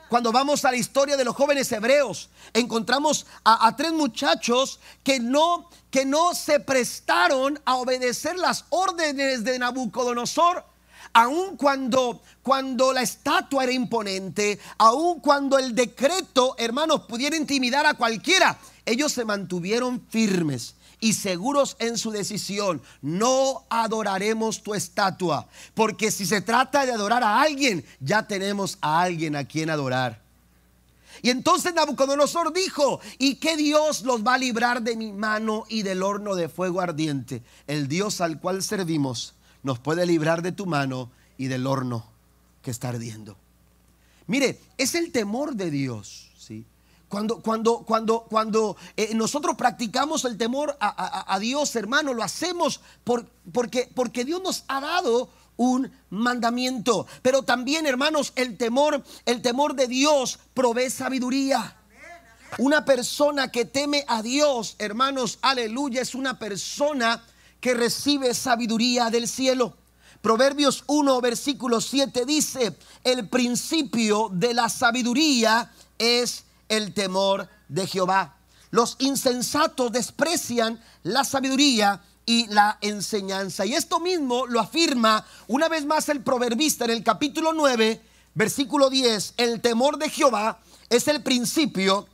[0.08, 5.68] Cuando vamos a la historia de los jóvenes hebreos, encontramos a, tres muchachos que no,
[5.90, 10.64] que no se prestaron a obedecer las órdenes de Nabucodonosor
[11.12, 17.94] aun cuando, cuando la estatua era imponente, aun cuando el decreto, hermanos, pudiera intimidar a
[17.94, 22.82] cualquiera, ellos se mantuvieron firmes y seguros en su decisión.
[23.02, 29.02] No adoraremos tu estatua, porque si se trata de adorar a alguien, ya tenemos a
[29.02, 30.26] alguien a quien adorar.
[31.22, 35.82] Y entonces Nabucodonosor dijo, ¿y qué Dios los va a librar de mi mano y
[35.82, 37.42] del horno de fuego ardiente?
[37.66, 42.06] El Dios al cual servimos nos puede librar de tu mano y del horno
[42.62, 43.36] que está ardiendo.
[44.26, 46.25] Mire, es el temor de Dios.
[47.16, 53.24] Cuando, cuando, cuando, cuando eh, nosotros practicamos el temor a, Dios, hermano, lo hacemos por,
[53.54, 57.06] porque, porque Dios nos ha dado un mandamiento.
[57.22, 61.78] Pero también, hermanos, el temor, el temor de Dios provee sabiduría.
[62.58, 67.24] Una persona que teme a Dios, hermanos, aleluya, es una persona
[67.60, 69.74] que recibe sabiduría del cielo.
[70.20, 78.36] Proverbios 1, versículo 7 dice, el principio de la sabiduría es el temor de Jehová.
[78.70, 83.64] Los insensatos desprecian la sabiduría y la enseñanza.
[83.64, 88.02] Y esto mismo lo afirma una vez más el proverbista en el capítulo 9,
[88.34, 89.34] versículo 10.
[89.36, 90.58] El temor de Jehová
[90.90, 92.06] es el principio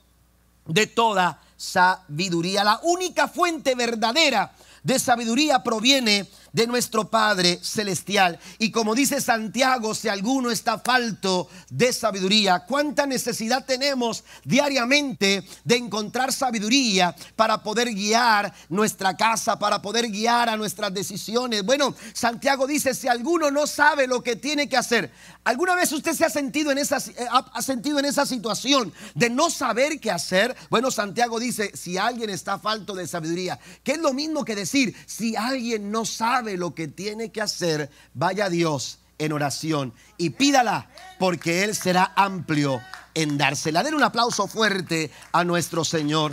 [0.66, 2.64] de toda sabiduría.
[2.64, 6.28] La única fuente verdadera de sabiduría proviene de
[6.66, 8.38] nuestro Padre Celestial.
[8.58, 15.76] Y como dice Santiago, si alguno está falto de sabiduría, ¿cuánta necesidad tenemos diariamente de
[15.76, 21.64] encontrar sabiduría para poder guiar nuestra casa, para poder guiar a nuestras decisiones?
[21.64, 25.10] Bueno, Santiago dice, si alguno no sabe lo que tiene que hacer,
[25.44, 29.30] ¿alguna vez usted se ha sentido en esa, eh, ha sentido en esa situación de
[29.30, 30.56] no saber qué hacer?
[30.70, 34.96] Bueno, Santiago dice, si alguien está falto de sabiduría, que es lo mismo que decir,
[35.06, 40.30] si alguien no sabe, lo que tiene que hacer, vaya a Dios en oración y
[40.30, 40.88] pídala
[41.18, 42.80] porque Él será amplio
[43.14, 43.82] en dársela.
[43.82, 46.32] Den un aplauso fuerte a nuestro Señor.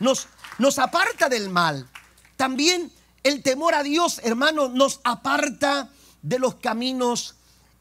[0.00, 0.28] Nos,
[0.58, 1.88] nos aparta del mal.
[2.36, 2.92] También
[3.22, 5.88] el temor a Dios, hermano, nos aparta
[6.22, 7.36] de los caminos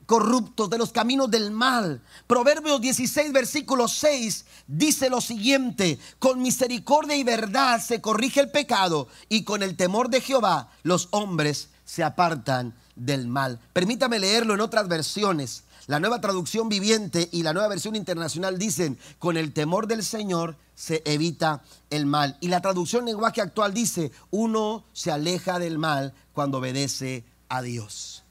[0.08, 2.02] corruptos, de los caminos del mal.
[2.26, 9.08] Proverbios 16, versículo 6 dice lo siguiente, con misericordia y verdad se corrige el pecado
[9.30, 13.60] y con el temor de Jehová los hombres se apartan del mal.
[13.74, 15.66] Permítame leerlo en otras versiones.
[15.86, 20.58] La nueva traducción viviente y la nueva versión internacional dicen, con el temor del Señor
[20.76, 22.38] se evita el mal.
[22.42, 28.24] Y la traducción lenguaje actual dice, uno se aleja del mal cuando obedece a Dios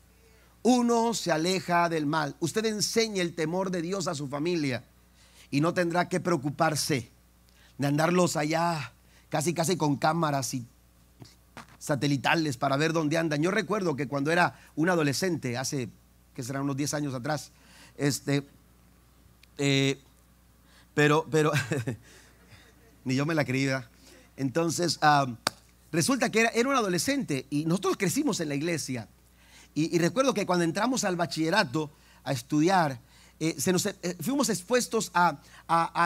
[0.69, 2.35] uno se aleja del mal.
[2.41, 4.83] Usted enseña el temor de Dios a su familia
[5.49, 7.09] y no tendrá que preocuparse
[7.79, 8.93] de andarlos allá
[9.29, 10.67] casi casi con cámaras y
[11.79, 13.41] satelitales para ver dónde andan.
[13.45, 15.89] Yo recuerdo que cuando era un adolescente, hace
[16.35, 17.53] que serán unos 10 años atrás,
[17.97, 18.43] este,
[19.59, 20.01] eh,
[20.95, 21.53] pero, pero,
[23.05, 23.89] ni yo me la creía.
[24.37, 25.29] Entonces, ah,
[25.93, 29.07] resulta que era, era un adolescente y nosotros crecimos en la iglesia.
[29.77, 31.91] Y, recuerdo que cuando entramos al bachillerato
[32.25, 32.99] a estudiar,
[33.39, 35.37] eh, se nos, eh, fuimos expuestos a,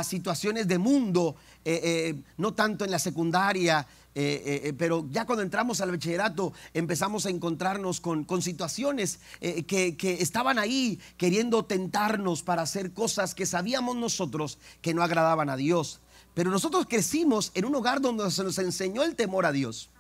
[0.03, 3.87] situaciones de mundo, eh, no tanto en la secundaria,
[4.77, 10.99] pero ya cuando entramos al bachillerato empezamos a encontrarnos con, situaciones que, que, estaban ahí
[11.17, 16.01] queriendo tentarnos para hacer cosas que sabíamos nosotros que no agradaban a Dios.
[16.35, 19.91] Pero nosotros crecimos en un hogar donde se nos enseñó el temor a Dios.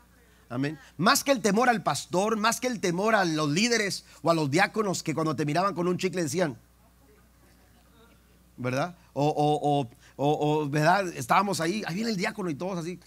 [0.50, 0.78] Amén.
[0.96, 4.34] Más que el temor al pastor, más que el temor a los líderes o a
[4.34, 6.58] los diáconos que cuando te miraban con un chicle decían,
[8.56, 8.96] ¿verdad?
[9.12, 11.06] O, o, ¿verdad?
[11.16, 12.98] Estábamos ahí, ahí viene el diácono y todos así.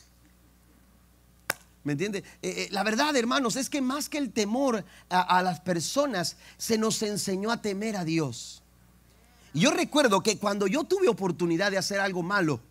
[1.84, 2.20] ¿Me entiende?
[2.20, 6.78] Eh, eh, la verdad, hermanos, es que más que el temor a, las personas, se
[6.78, 8.64] nos enseñó a temer a Dios.
[9.54, 12.62] Yo recuerdo que cuando yo tuve oportunidad de hacer algo malo,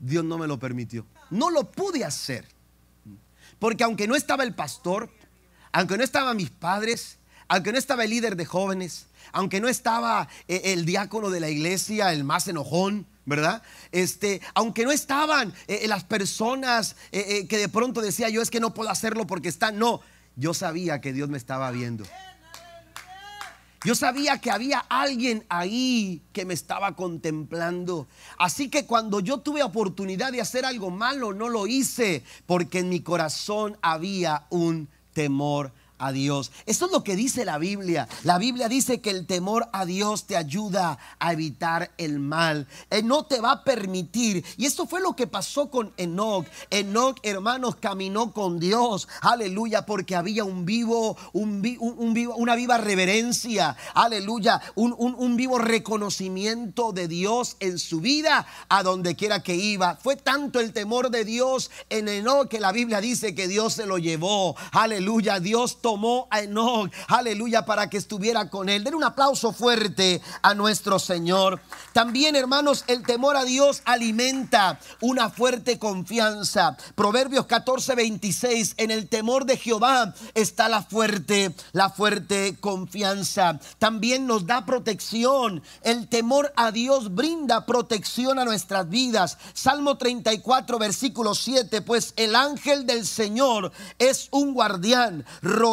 [0.00, 1.06] Dios no me lo permitió.
[1.30, 2.44] No lo pude hacer.
[3.60, 5.10] Porque aunque no estaba el pastor,
[5.70, 10.28] aunque no estaban mis padres, aunque no estaba el líder de jóvenes, aunque no estaba
[10.48, 13.62] eh, el diácono de la iglesia, el más enojón, ¿verdad?
[13.92, 18.60] Este, aunque no estaban eh, las personas eh, que de pronto decía yo es que
[18.60, 20.00] no puedo hacerlo porque están, no,
[20.36, 22.04] yo sabía que Dios me estaba viendo.
[23.82, 28.08] Yo sabía que había alguien ahí que me estaba contemplando.
[28.36, 32.90] Así que cuando yo tuve oportunidad de hacer algo malo, no lo hice porque en
[32.90, 36.50] mi corazón había un temor a Dios.
[36.66, 38.08] Eso es lo que dice la Biblia.
[38.24, 42.66] La Biblia dice que el temor a Dios te ayuda a evitar el mal.
[42.88, 44.44] Él no te va a permitir.
[44.56, 46.46] Y esto fue lo que pasó con Enoch.
[46.70, 49.08] Enoch, hermanos, caminó con Dios.
[49.20, 53.76] Aleluya, porque había un vivo, un, vivo, una viva reverencia.
[53.94, 59.96] Aleluya, un, un vivo reconocimiento de Dios en su vida a donde quiera que iba.
[59.96, 63.84] Fue tanto el temor de Dios en Enoch que la Biblia dice que Dios se
[63.84, 64.56] lo llevó.
[64.72, 65.89] Aleluya, Dios tomó
[66.30, 68.84] a Enoch, aleluya, para que estuviera con él.
[68.84, 71.60] Den un aplauso fuerte a nuestro Señor.
[71.92, 76.76] También, hermanos, el temor a Dios alimenta una fuerte confianza.
[76.94, 83.58] Proverbios 14, 26, en el temor de Jehová está la fuerte, la fuerte confianza.
[83.78, 85.62] También nos da protección.
[85.82, 89.38] El temor a Dios brinda protección a nuestras vidas.
[89.54, 95.24] Salmo 34, versículo 7, pues el ángel del Señor es un guardián,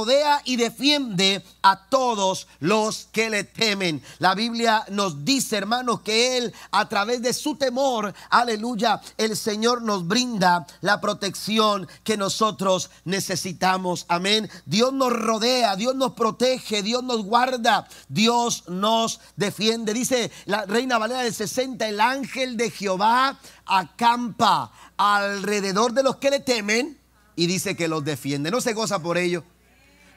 [0.08, 4.01] rodea y defiende a todos los que le temen.
[4.20, 9.82] La Biblia nos dice, hermanos, que Él a través de su temor, aleluya, el Señor
[9.82, 14.05] nos brinda la protección que nosotros necesitamos.
[14.08, 14.49] Amén.
[14.66, 19.93] Dios nos rodea, Dios nos protege, Dios nos guarda, Dios nos defiende.
[19.93, 26.30] Dice la Reina Valera del 60, el ángel de Jehová acampa alrededor de los que
[26.30, 26.97] le temen
[27.36, 28.51] y dice que los defiende.
[28.51, 29.43] No se goza por ello.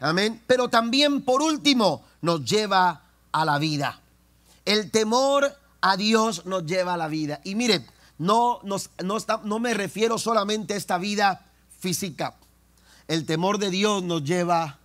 [0.00, 0.42] Amén.
[0.46, 4.00] Pero también, por último, nos lleva a la vida.
[4.64, 7.40] El temor a Dios nos lleva a la vida.
[7.44, 7.84] Y mire,
[8.18, 8.76] no, no,
[9.44, 11.44] no me refiero solamente a esta vida
[11.78, 12.34] física.
[13.08, 14.78] El temor de Dios nos lleva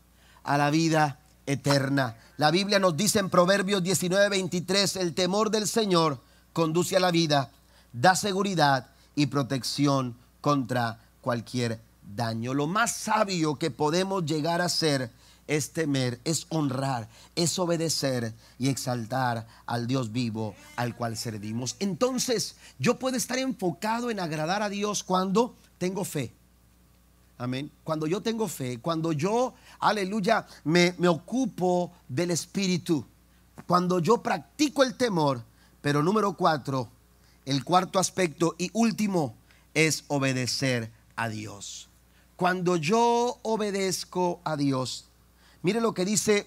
[0.44, 2.18] a la vida eterna.
[2.38, 6.20] La Biblia nos dice en Proverbios 19, 23, el temor del Señor
[6.54, 7.52] conduce a la vida,
[7.94, 11.80] da seguridad y protección contra cualquier
[12.16, 12.54] daño.
[12.54, 15.12] Lo más sabio que podemos llegar a ser
[15.48, 21.76] es temer, es honrar, es obedecer y exaltar al Dios vivo al cual servimos.
[21.80, 26.34] Entonces, yo puedo estar enfocado en agradar a Dios cuando tengo fe.
[27.38, 27.70] Amén.
[27.84, 33.06] Cuando yo tengo fe, cuando yo, aleluya, me, me ocupo del Espíritu,
[33.68, 35.44] cuando yo practico el temor.
[35.82, 36.90] Pero número cuatro,
[37.46, 39.36] el cuarto aspecto y último
[39.76, 41.90] es obedecer a Dios.
[42.36, 45.06] Cuando yo obedezco a Dios,
[45.62, 46.46] mire lo que dice,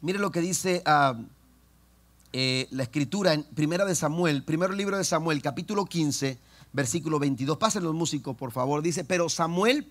[0.00, 1.18] mire lo que dice ah,
[2.32, 6.38] eh, la escritura en Primera de Samuel, primer libro de Samuel, capítulo 15,
[6.72, 7.58] versículo 22.
[7.58, 8.80] Pasen los músicos, por favor.
[8.80, 9.90] Dice, pero Samuel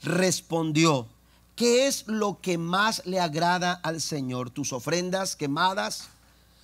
[0.00, 1.08] respondió,
[1.56, 4.50] ¿qué es lo que más le agrada al Señor?
[4.50, 6.10] ¿Tus ofrendas quemadas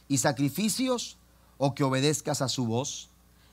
[0.09, 1.17] y sacrificios
[1.59, 3.09] o que obedezcas a su voz?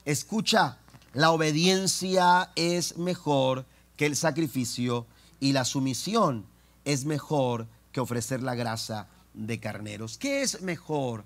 [0.06, 0.78] Escucha
[1.18, 3.66] la obediencia es mejor
[3.96, 5.08] que el sacrificio
[5.40, 6.46] y la sumisión
[6.86, 10.20] es mejor que ofrecer la grasa de carneros.
[10.20, 11.26] ¿Qué es mejor?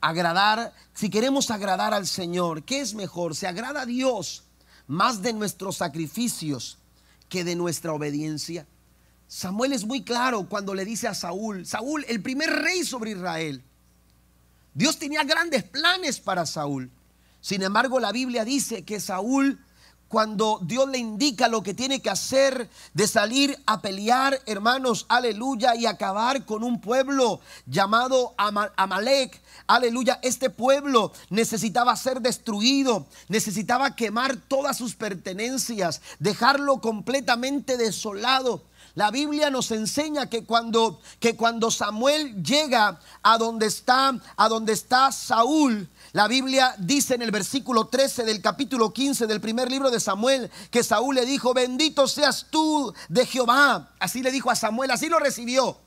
[0.00, 3.36] Agradar, si queremos agradar al Señor, ¿qué es mejor?
[3.36, 4.42] ¿Se agrada a Dios
[4.88, 6.78] más de nuestros sacrificios
[7.28, 8.66] que de nuestra obediencia?
[9.28, 13.62] Samuel es muy claro cuando le dice a Saúl, Saúl, el primer rey sobre Israel.
[14.74, 16.90] Dios tenía grandes planes para Saúl.
[17.46, 19.60] Sin embargo, la Biblia dice que Saúl,
[20.08, 25.76] cuando Dios le indica lo que tiene que hacer de salir a pelear, hermanos, aleluya,
[25.76, 34.34] y acabar con un pueblo llamado Amalek, aleluya, este pueblo necesitaba ser destruido, necesitaba quemar
[34.34, 38.64] todas sus pertenencias, dejarlo completamente desolado.
[38.96, 44.72] La Biblia nos enseña que cuando, que cuando Samuel llega a donde está, a donde
[44.72, 49.90] está Saúl, la Biblia dice en el versículo 13 del capítulo 15 del primer libro
[49.90, 53.92] de Samuel que Saúl le dijo, bendito seas tú de Jehová.
[54.00, 55.78] Así le dijo a Samuel, así lo recibió.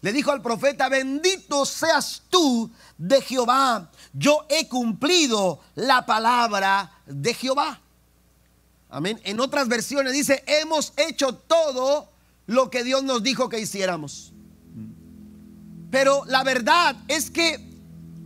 [0.00, 2.68] Le dijo al profeta, bendito seas tú
[2.98, 3.88] de Jehová.
[4.12, 7.80] Yo he cumplido la palabra de Jehová.
[8.88, 9.20] Amén.
[9.22, 12.10] En otras versiones dice, hemos hecho todo
[12.46, 14.32] lo que Dios nos dijo que hiciéramos.
[15.92, 17.65] Pero la verdad es que,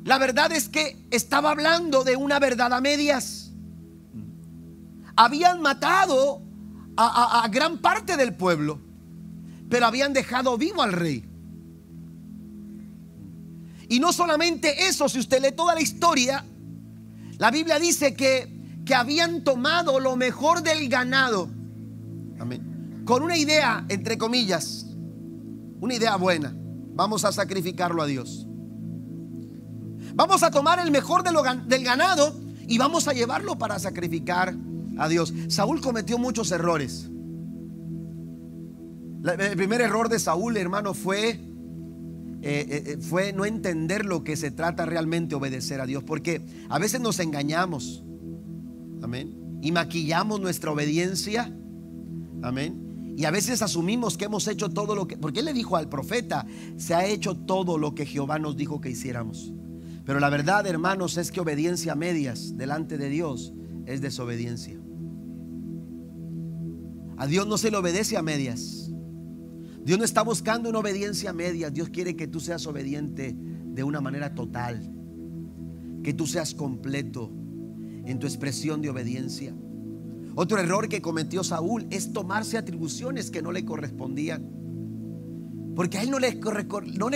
[0.05, 3.53] la verdad es que estaba hablando de una verdad a medias.
[5.16, 6.42] Habían matado
[6.96, 8.80] a, a gran parte del pueblo,
[9.68, 11.24] pero habían dejado vivo al rey.
[13.88, 16.44] Y no solamente eso, si usted lee toda la historia,
[17.38, 21.48] la Biblia dice que que habían tomado lo mejor del ganado.
[22.40, 23.03] Amén.
[23.05, 24.86] Con una idea, entre comillas,
[25.80, 26.53] una idea buena.
[26.57, 28.48] Vamos a sacrificarlo a Dios.
[30.21, 32.35] Vamos a tomar el mejor del ganado
[32.68, 34.55] y vamos a llevarlo para sacrificar
[34.99, 35.33] a Dios.
[35.49, 37.09] Saúl cometió muchos errores.
[39.25, 41.41] El primer error de Saúl, hermano, fue, eh,
[42.43, 46.05] eh, eh, fue no entender lo que se trata realmente obedecer a Dios.
[46.05, 48.05] Porque a veces nos engañamos.
[49.03, 49.59] Amén.
[49.62, 51.51] Y maquillamos nuestra obediencia.
[52.43, 53.14] Amén.
[53.16, 55.16] Y a veces asumimos que hemos hecho todo lo que...
[55.16, 56.45] Porque él le dijo al profeta,
[56.77, 59.55] se ha hecho todo lo que Jehová nos dijo que hiciéramos.
[60.11, 63.54] Pero la verdad, hermanos, es que obediencia a medias delante de Dios
[63.86, 64.76] es desobediencia.
[67.16, 68.90] A Dios no se le obedece a medias.
[69.84, 71.72] Dios no está buscando una obediencia a medias.
[71.72, 74.92] Dios quiere que tú seas obediente de una manera total.
[76.02, 77.30] Que tú seas completo
[78.04, 79.54] en tu expresión de obediencia.
[80.34, 84.59] Otro error que cometió Saúl es tomarse atribuciones que no le correspondían.
[85.75, 86.41] Porque a él no le,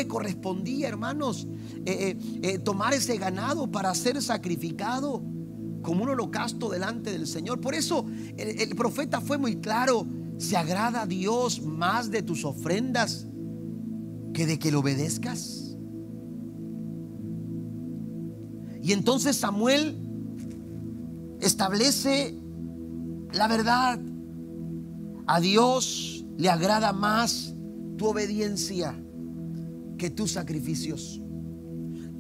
[0.06, 1.46] correspondía, hermanos,
[1.84, 5.22] eh, eh, eh, tomar ese ganado para ser sacrificado
[5.82, 7.60] como un holocausto delante del Señor.
[7.60, 10.06] Por eso el, el profeta fue muy claro,
[10.38, 13.26] se agrada a Dios más de tus ofrendas
[14.32, 15.76] que de que le obedezcas.
[18.82, 19.98] Y entonces Samuel
[21.40, 22.38] establece
[23.32, 23.98] la verdad.
[25.26, 27.53] A Dios le agrada más
[27.96, 28.94] tu obediencia
[29.98, 31.20] que tus sacrificios.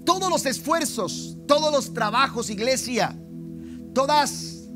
[0.04, 3.16] Todos los esfuerzos, todos los trabajos, iglesia,
[3.94, 4.68] todas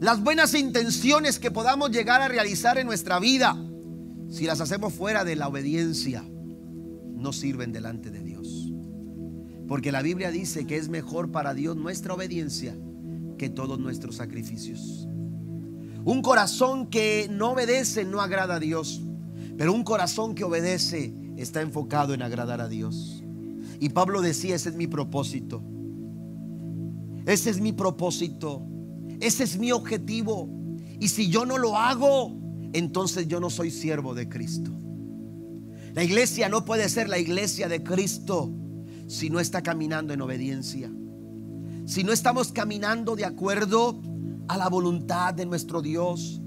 [0.00, 3.56] las buenas intenciones que podamos llegar a realizar en nuestra vida,
[4.30, 6.24] si las hacemos fuera de la obediencia,
[7.16, 8.72] no sirven delante de Dios.
[9.68, 12.76] Porque la Biblia dice que es mejor para Dios nuestra obediencia
[13.38, 15.08] que todos nuestros sacrificios.
[16.04, 19.02] Un corazón que no obedece no agrada a Dios,
[19.56, 23.22] pero un corazón que obedece está enfocado en agradar a Dios.
[23.80, 25.62] Y Pablo decía, ese es mi propósito.
[27.26, 28.62] Ese es mi propósito.
[29.20, 30.48] Ese es mi objetivo.
[31.00, 32.36] Y si yo no lo hago,
[32.72, 34.70] entonces yo no soy siervo de Cristo.
[35.94, 38.50] La iglesia no puede ser la iglesia de Cristo
[39.06, 40.90] si no está caminando en obediencia
[41.84, 44.00] si no estamos caminando de acuerdo
[44.48, 46.40] a la voluntad de nuestro Dios,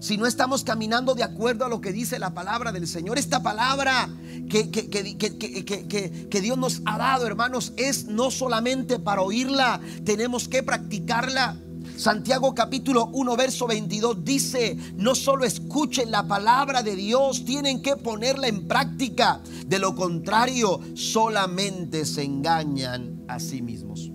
[0.00, 3.42] si no estamos caminando de acuerdo a lo que dice la palabra del Señor, esta
[3.42, 4.08] palabra
[4.48, 11.56] que, que, Dios nos ha dado, hermanos, es no solamente para oírla, tenemos que practicarla.
[11.96, 17.96] Santiago capítulo 1 verso 22 dice, no solo escuchen la palabra de Dios, tienen que
[17.96, 19.40] ponerla en práctica.
[19.66, 24.12] De lo contrario, solamente se engañan a sí mismos.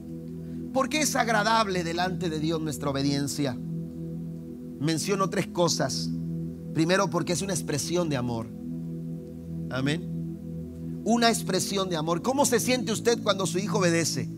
[0.71, 3.57] ¿Por qué es agradable delante de Dios nuestra obediencia?
[4.83, 6.09] Menciono tres cosas.
[6.73, 8.47] Primero, porque es una expresión de amor.
[9.69, 11.01] Amén.
[11.05, 12.21] Una expresión de amor.
[12.21, 14.29] ¿Cómo se siente usted cuando su hijo obedece?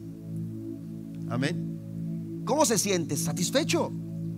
[1.29, 2.43] Amén.
[2.45, 3.17] ¿Cómo se siente?
[3.17, 3.91] ¿Satisfecho?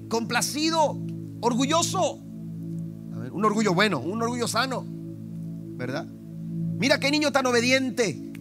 [0.08, 0.98] ¿Complacido?
[1.42, 2.20] ¿Orgulloso?
[3.34, 4.86] Un orgullo bueno, un orgullo sano.
[5.76, 6.08] ¿Verdad?
[6.08, 8.32] Mira qué niño tan obediente.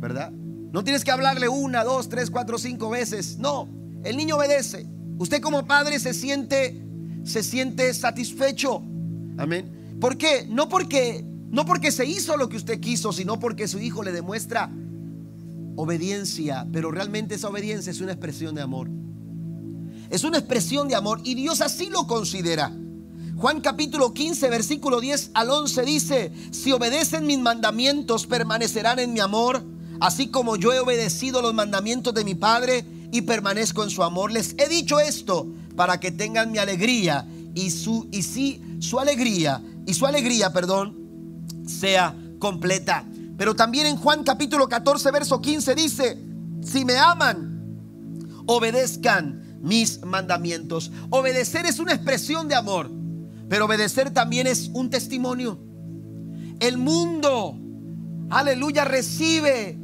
[0.00, 0.32] ¿Verdad?
[0.32, 3.38] No tienes que hablarle una, dos, tres, cuatro, cinco veces.
[3.38, 3.68] No,
[4.02, 4.88] el niño obedece.
[5.18, 6.82] Usted como padre se siente,
[7.24, 8.82] se siente satisfecho.
[9.38, 9.96] Amén.
[10.00, 10.46] ¿Por qué?
[10.48, 14.12] No porque, no porque se hizo lo que usted quiso, sino porque su hijo le
[14.12, 14.70] demuestra
[15.76, 16.66] obediencia.
[16.72, 18.88] Pero realmente esa obediencia es una expresión de amor.
[20.10, 22.72] Es una expresión de amor y Dios así lo considera.
[23.36, 29.20] Juan capítulo 15, versículo 10 al 11 dice, si obedecen mis mandamientos, permanecerán en mi
[29.20, 29.64] amor
[30.02, 34.32] así como yo he obedecido los mandamientos de mi Padre y permanezco en su amor.
[34.32, 35.46] Les he dicho esto
[35.76, 40.96] para que tengan mi alegría y, su, y si su alegría y su alegría, perdón,
[41.66, 43.04] sea completa.
[43.36, 46.18] Pero también en Juan capítulo 14, verso 15 dice,
[46.64, 47.52] si me aman,
[48.46, 50.90] obedezcan mis mandamientos.
[51.10, 52.90] Obedecer es una expresión de amor,
[53.48, 55.58] pero obedecer también es un testimonio.
[56.60, 57.58] El mundo,
[58.30, 59.78] aleluya, recibe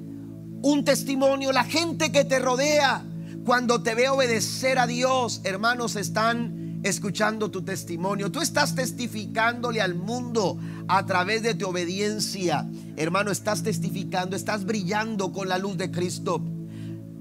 [0.63, 1.53] un testimonio.
[1.53, 3.05] La gente que te rodea,
[3.49, 8.31] cuando te ve obedecer a Dios, hermanos, están escuchando tu testimonio.
[8.31, 12.69] Tú estás testificándole al mundo a través de tu obediencia.
[12.99, 16.43] Hermano, estás testificando, estás brillando con la luz de Cristo.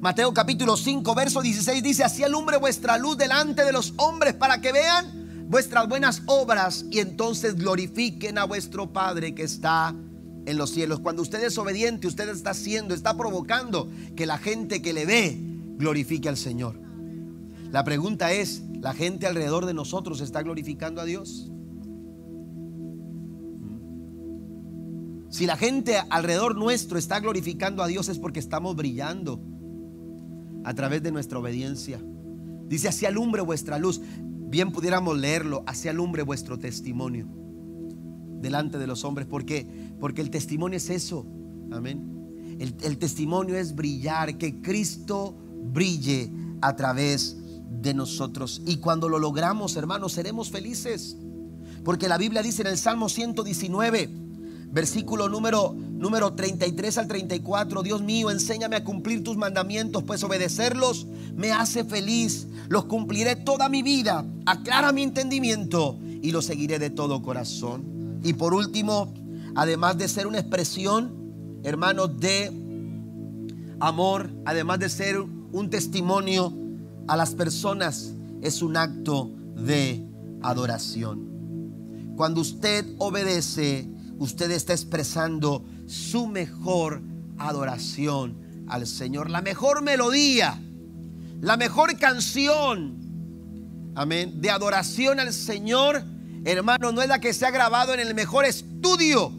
[0.02, 4.60] Mateo capítulo 5, verso 16 dice, así alumbre vuestra luz delante de los hombres para
[4.60, 9.96] que vean vuestras buenas obras y entonces glorifiquen a vuestro Padre que está
[10.46, 11.00] en los cielos.
[11.00, 15.57] Cuando usted es obediente, usted está haciendo, está provocando que la gente que le ve
[15.78, 16.80] glorifique al Señor.
[17.72, 21.52] La pregunta es, ¿la gente alrededor de nosotros está glorificando a Dios?
[25.30, 29.42] Si la gente alrededor nuestro está glorificando a Dios es porque estamos brillando
[30.64, 32.02] a través de nuestra obediencia.
[32.68, 34.02] Dice, así alumbre vuestra luz.
[34.50, 37.28] Bien pudiéramos leerlo, así alumbre vuestro testimonio
[38.42, 39.28] delante de los hombres.
[39.28, 39.68] ¿Por qué?
[40.00, 41.26] Porque el testimonio es eso.
[41.72, 42.58] Amén.
[42.60, 45.36] El, el testimonio es brillar, que Cristo
[45.72, 46.32] brille
[46.62, 47.38] a través
[47.82, 48.62] de nosotros.
[48.66, 51.16] Y cuando lo logramos, hermanos, seremos felices.
[51.84, 54.10] Porque la Biblia dice en el Salmo 119,
[54.72, 61.08] versículo número, número 33 al 34, Dios mío, enséñame a cumplir tus mandamientos, pues obedecerlos
[61.36, 62.48] me hace feliz.
[62.68, 64.26] Los cumpliré toda mi vida.
[64.46, 68.20] Aclara mi entendimiento y los seguiré de todo corazón.
[68.24, 69.14] Y por último,
[69.56, 72.52] además de ser una expresión, hermanos, de
[73.80, 76.54] amor, además de ser un testimonio
[77.08, 80.06] a las personas, es un acto de
[80.42, 82.14] adoración.
[82.16, 87.02] Cuando usted obedece, usted está expresando su mejor
[87.38, 90.62] adoración al Señor, la mejor melodía,
[91.40, 96.04] la mejor canción, amén, de adoración al Señor
[96.52, 99.32] hermano, no es la que se ha grabado en el mejor estudio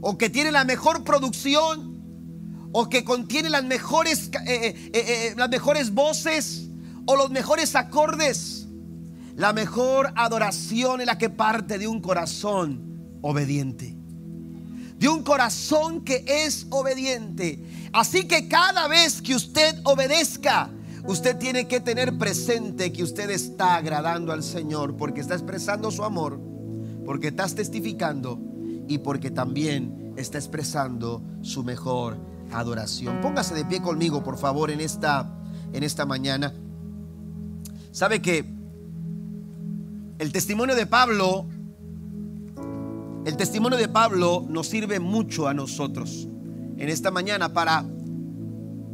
[0.00, 1.93] o que tiene la mejor producción
[2.76, 6.68] o que contiene las mejores, eh, eh, eh, las mejores voces
[7.06, 8.66] o los mejores acordes.
[9.36, 13.96] La mejor adoración es la que parte de un corazón obediente.
[14.98, 17.64] De un corazón que es obediente.
[17.92, 20.70] Así que cada vez que usted obedezca,
[21.06, 26.02] Usted tiene que tener presente que usted está agradando al Señor porque está expresando su
[26.02, 26.40] amor,
[27.04, 28.40] porque estás testificando
[28.88, 32.16] y porque también está expresando su mejor
[32.52, 33.20] adoración.
[33.20, 35.28] Póngase de pie conmigo, por favor, en esta,
[35.72, 36.52] en esta mañana.
[37.92, 38.44] ¿Sabe que
[40.18, 41.46] el testimonio de Pablo,
[43.24, 46.28] el testimonio de Pablo nos sirve mucho a nosotros
[46.76, 47.84] en esta mañana para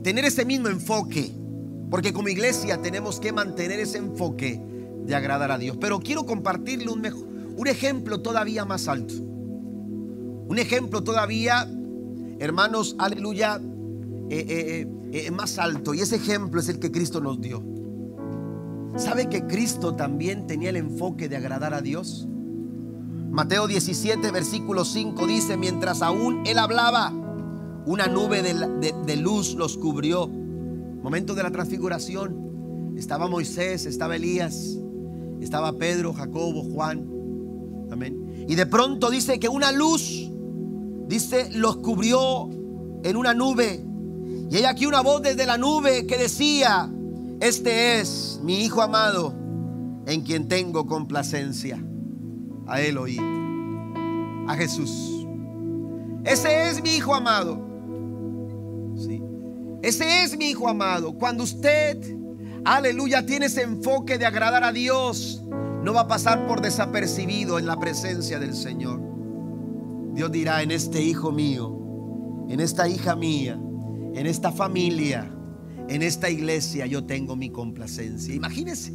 [0.03, 1.41] tener ese mismo enfoque
[1.91, 4.63] porque como iglesia tenemos que mantener ese enfoque
[5.05, 5.77] de agradar a Dios.
[5.81, 7.27] Pero quiero compartirle un, mejor,
[7.57, 9.15] un ejemplo todavía más alto.
[9.15, 11.69] Un ejemplo todavía,
[12.41, 13.61] hermanos, aleluya,
[14.29, 15.95] eh, eh, eh, más alto.
[15.95, 17.63] Y ese ejemplo es el que Cristo nos dio.
[18.97, 22.27] ¿Sabe que Cristo también tenía el enfoque de agradar a Dios?
[23.31, 27.13] Mateo 17, versículo 5 dice, mientras aún él hablaba,
[27.87, 30.29] una nube de luz los cubrió
[31.03, 32.95] Momento de la transfiguración.
[32.97, 34.79] Estaba Moisés, estaba Elías,
[35.41, 37.09] estaba Pedro, Jacobo, Juan.
[37.91, 38.47] Amén.
[38.47, 40.30] Y de pronto dice que una luz,
[41.11, 42.49] dice, los cubrió
[43.03, 43.85] en una nube.
[44.51, 46.91] Y hay aquí una voz desde la nube que decía,
[47.41, 49.35] este es mi Hijo amado,
[50.07, 51.85] en quien tengo complacencia.
[52.67, 53.19] A él oí,
[54.49, 55.27] a Jesús.
[56.25, 57.71] Ese es mi Hijo amado
[59.83, 61.15] ese es mi hijo amado.
[61.15, 61.97] Cuando usted,
[62.65, 65.43] aleluya, tiene ese enfoque de agradar a Dios,
[65.83, 69.10] no va a pasar por desapercibido en la presencia del Señor.
[70.15, 73.61] Dios dirá, en este hijo mío, en esta hija mía,
[74.15, 75.33] en esta familia,
[75.89, 78.35] en esta iglesia, yo tengo mi complacencia.
[78.35, 78.93] Imagínense,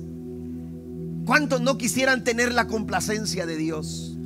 [1.26, 4.18] ¿cuántos no quisieran tener la complacencia de Dios?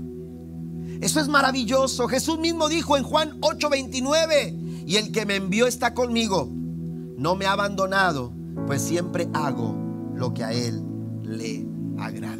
[1.02, 2.08] Eso es maravilloso.
[2.08, 6.50] Jesús mismo dijo en Juan 8:29, y el que me envió está conmigo.
[7.18, 8.34] No me ha abandonado,
[8.68, 9.76] pues siempre hago
[10.16, 10.84] lo que a Él
[11.24, 11.66] le
[11.98, 12.39] agrada.